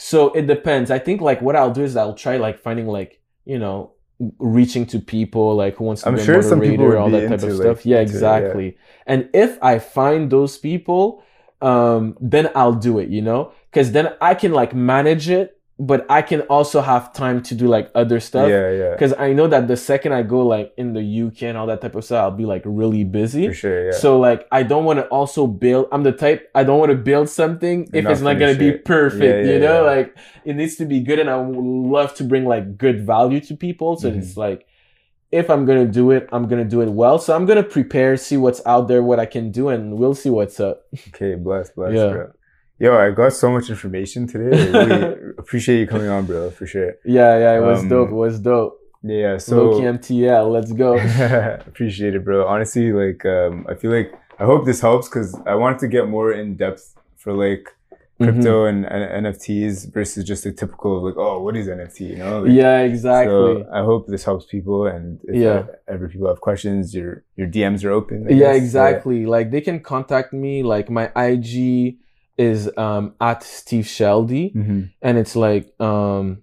[0.03, 0.91] so it depends.
[0.91, 3.93] I think like what i'll do is i'll try like finding like you know
[4.39, 7.29] reaching to people like who wants to I'm be a sure people moderator, all that
[7.29, 7.79] type of stuff.
[7.79, 8.17] Like, yeah into it, yeah.
[8.17, 8.79] exactly.
[9.07, 11.23] And if i find those people
[11.61, 13.53] um then i'll do it you know?
[13.71, 17.67] Because then i can like manage it but i can also have time to do
[17.67, 20.93] like other stuff Yeah, yeah, because i know that the second i go like in
[20.93, 23.87] the uk and all that type of stuff i'll be like really busy for sure.
[23.87, 23.93] Yeah.
[23.93, 25.89] so like I don't want to also build.
[25.91, 28.75] I'm the type I don't want to build something if not it's not gonna finish
[28.77, 29.47] be perfect.
[29.47, 29.97] Yeah, you know, yeah.
[29.97, 33.41] like it needs to be good, and I would love to bring like good value
[33.49, 33.97] to people.
[33.97, 34.19] So Mhm.
[34.19, 34.67] it's like
[35.33, 37.19] if I'm gonna do it, I'm gonna do it well.
[37.19, 40.29] So I'm gonna prepare, see what's out there, what I can do, and we'll see
[40.31, 40.85] what's up.
[41.09, 42.09] okay, bless, bless, Yeah.
[42.13, 42.31] bro.
[42.83, 44.51] Yo, I got so much information today.
[44.73, 46.91] Really appreciate you coming on, bro, for sure.
[47.05, 48.09] Yeah, yeah, it was Um, dope.
[48.11, 48.77] It was dope.
[49.05, 49.37] Yeah, yeah.
[49.39, 50.91] So, Loki MTL, let's go.
[51.71, 52.39] appreciate it, bro.
[52.55, 54.11] Honestly, like, um, I feel like
[54.41, 56.85] I hope this helps because I wanted to get more in depth
[57.23, 57.65] for like
[58.21, 58.25] Mhm.
[58.27, 62.01] crypto and, and NFTs versus just a typical of like, oh, what is NFT?
[62.11, 62.41] You know?
[62.43, 63.33] Like, Yeah, exactly.
[63.33, 65.67] So I hope this helps people, and if Yeah.
[65.95, 68.19] ever people have questions, your your DMs are open.
[68.29, 68.57] I yeah guess.
[68.65, 71.51] exactly like they can contact me like my ig
[72.39, 74.91] is um at steve sheldy Mhm.
[75.03, 76.43] and it's like um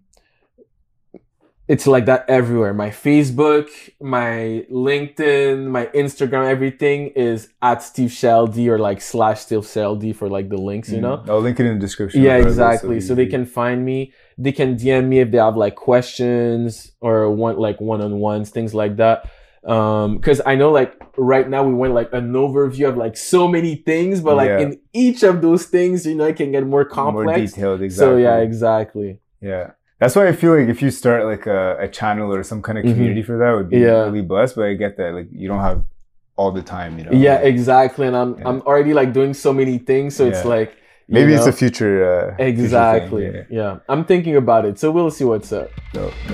[1.68, 3.68] it's like that everywhere my facebook
[4.02, 10.28] my linkedin my instagram everything is at steve sheldy or like slash steve sheldy for
[10.30, 11.30] like the links you know Mhm.
[11.30, 12.24] I'll link it in the description.
[12.24, 15.58] yeah exactly it'll so they can find me they can dm me if they have
[15.58, 19.30] like questions or want like one-on-ones things like that
[19.66, 23.48] um because i know like right now we went like an overview of like so
[23.48, 24.60] many things but like Yeah.
[24.60, 27.82] in each of those things you know it can get more complex, more detailed.
[27.82, 28.14] Exactly.
[28.14, 29.72] so yeah exactly Yeah.
[30.00, 32.78] That's why I feel like if you start like a, a channel or some kind
[32.78, 32.92] of Mhm.
[32.94, 34.06] community for that would be Yeah.
[34.08, 34.56] really blessed.
[34.56, 35.84] But I get that like you don't have
[36.38, 37.12] all the time, you know.
[37.12, 38.48] yeah Like, exactly and i'm Yeah.
[38.48, 40.72] i'm already like doing so many things so it's like
[41.10, 41.96] maybe it's know, a future.
[42.12, 43.44] Uh, future exactly yeah.
[43.60, 46.34] yeah i'm thinking about it so we'll see what's up So, so,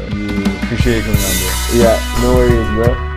[0.63, 1.82] appreciate you coming on, bro.
[1.82, 3.14] yeah no worries bro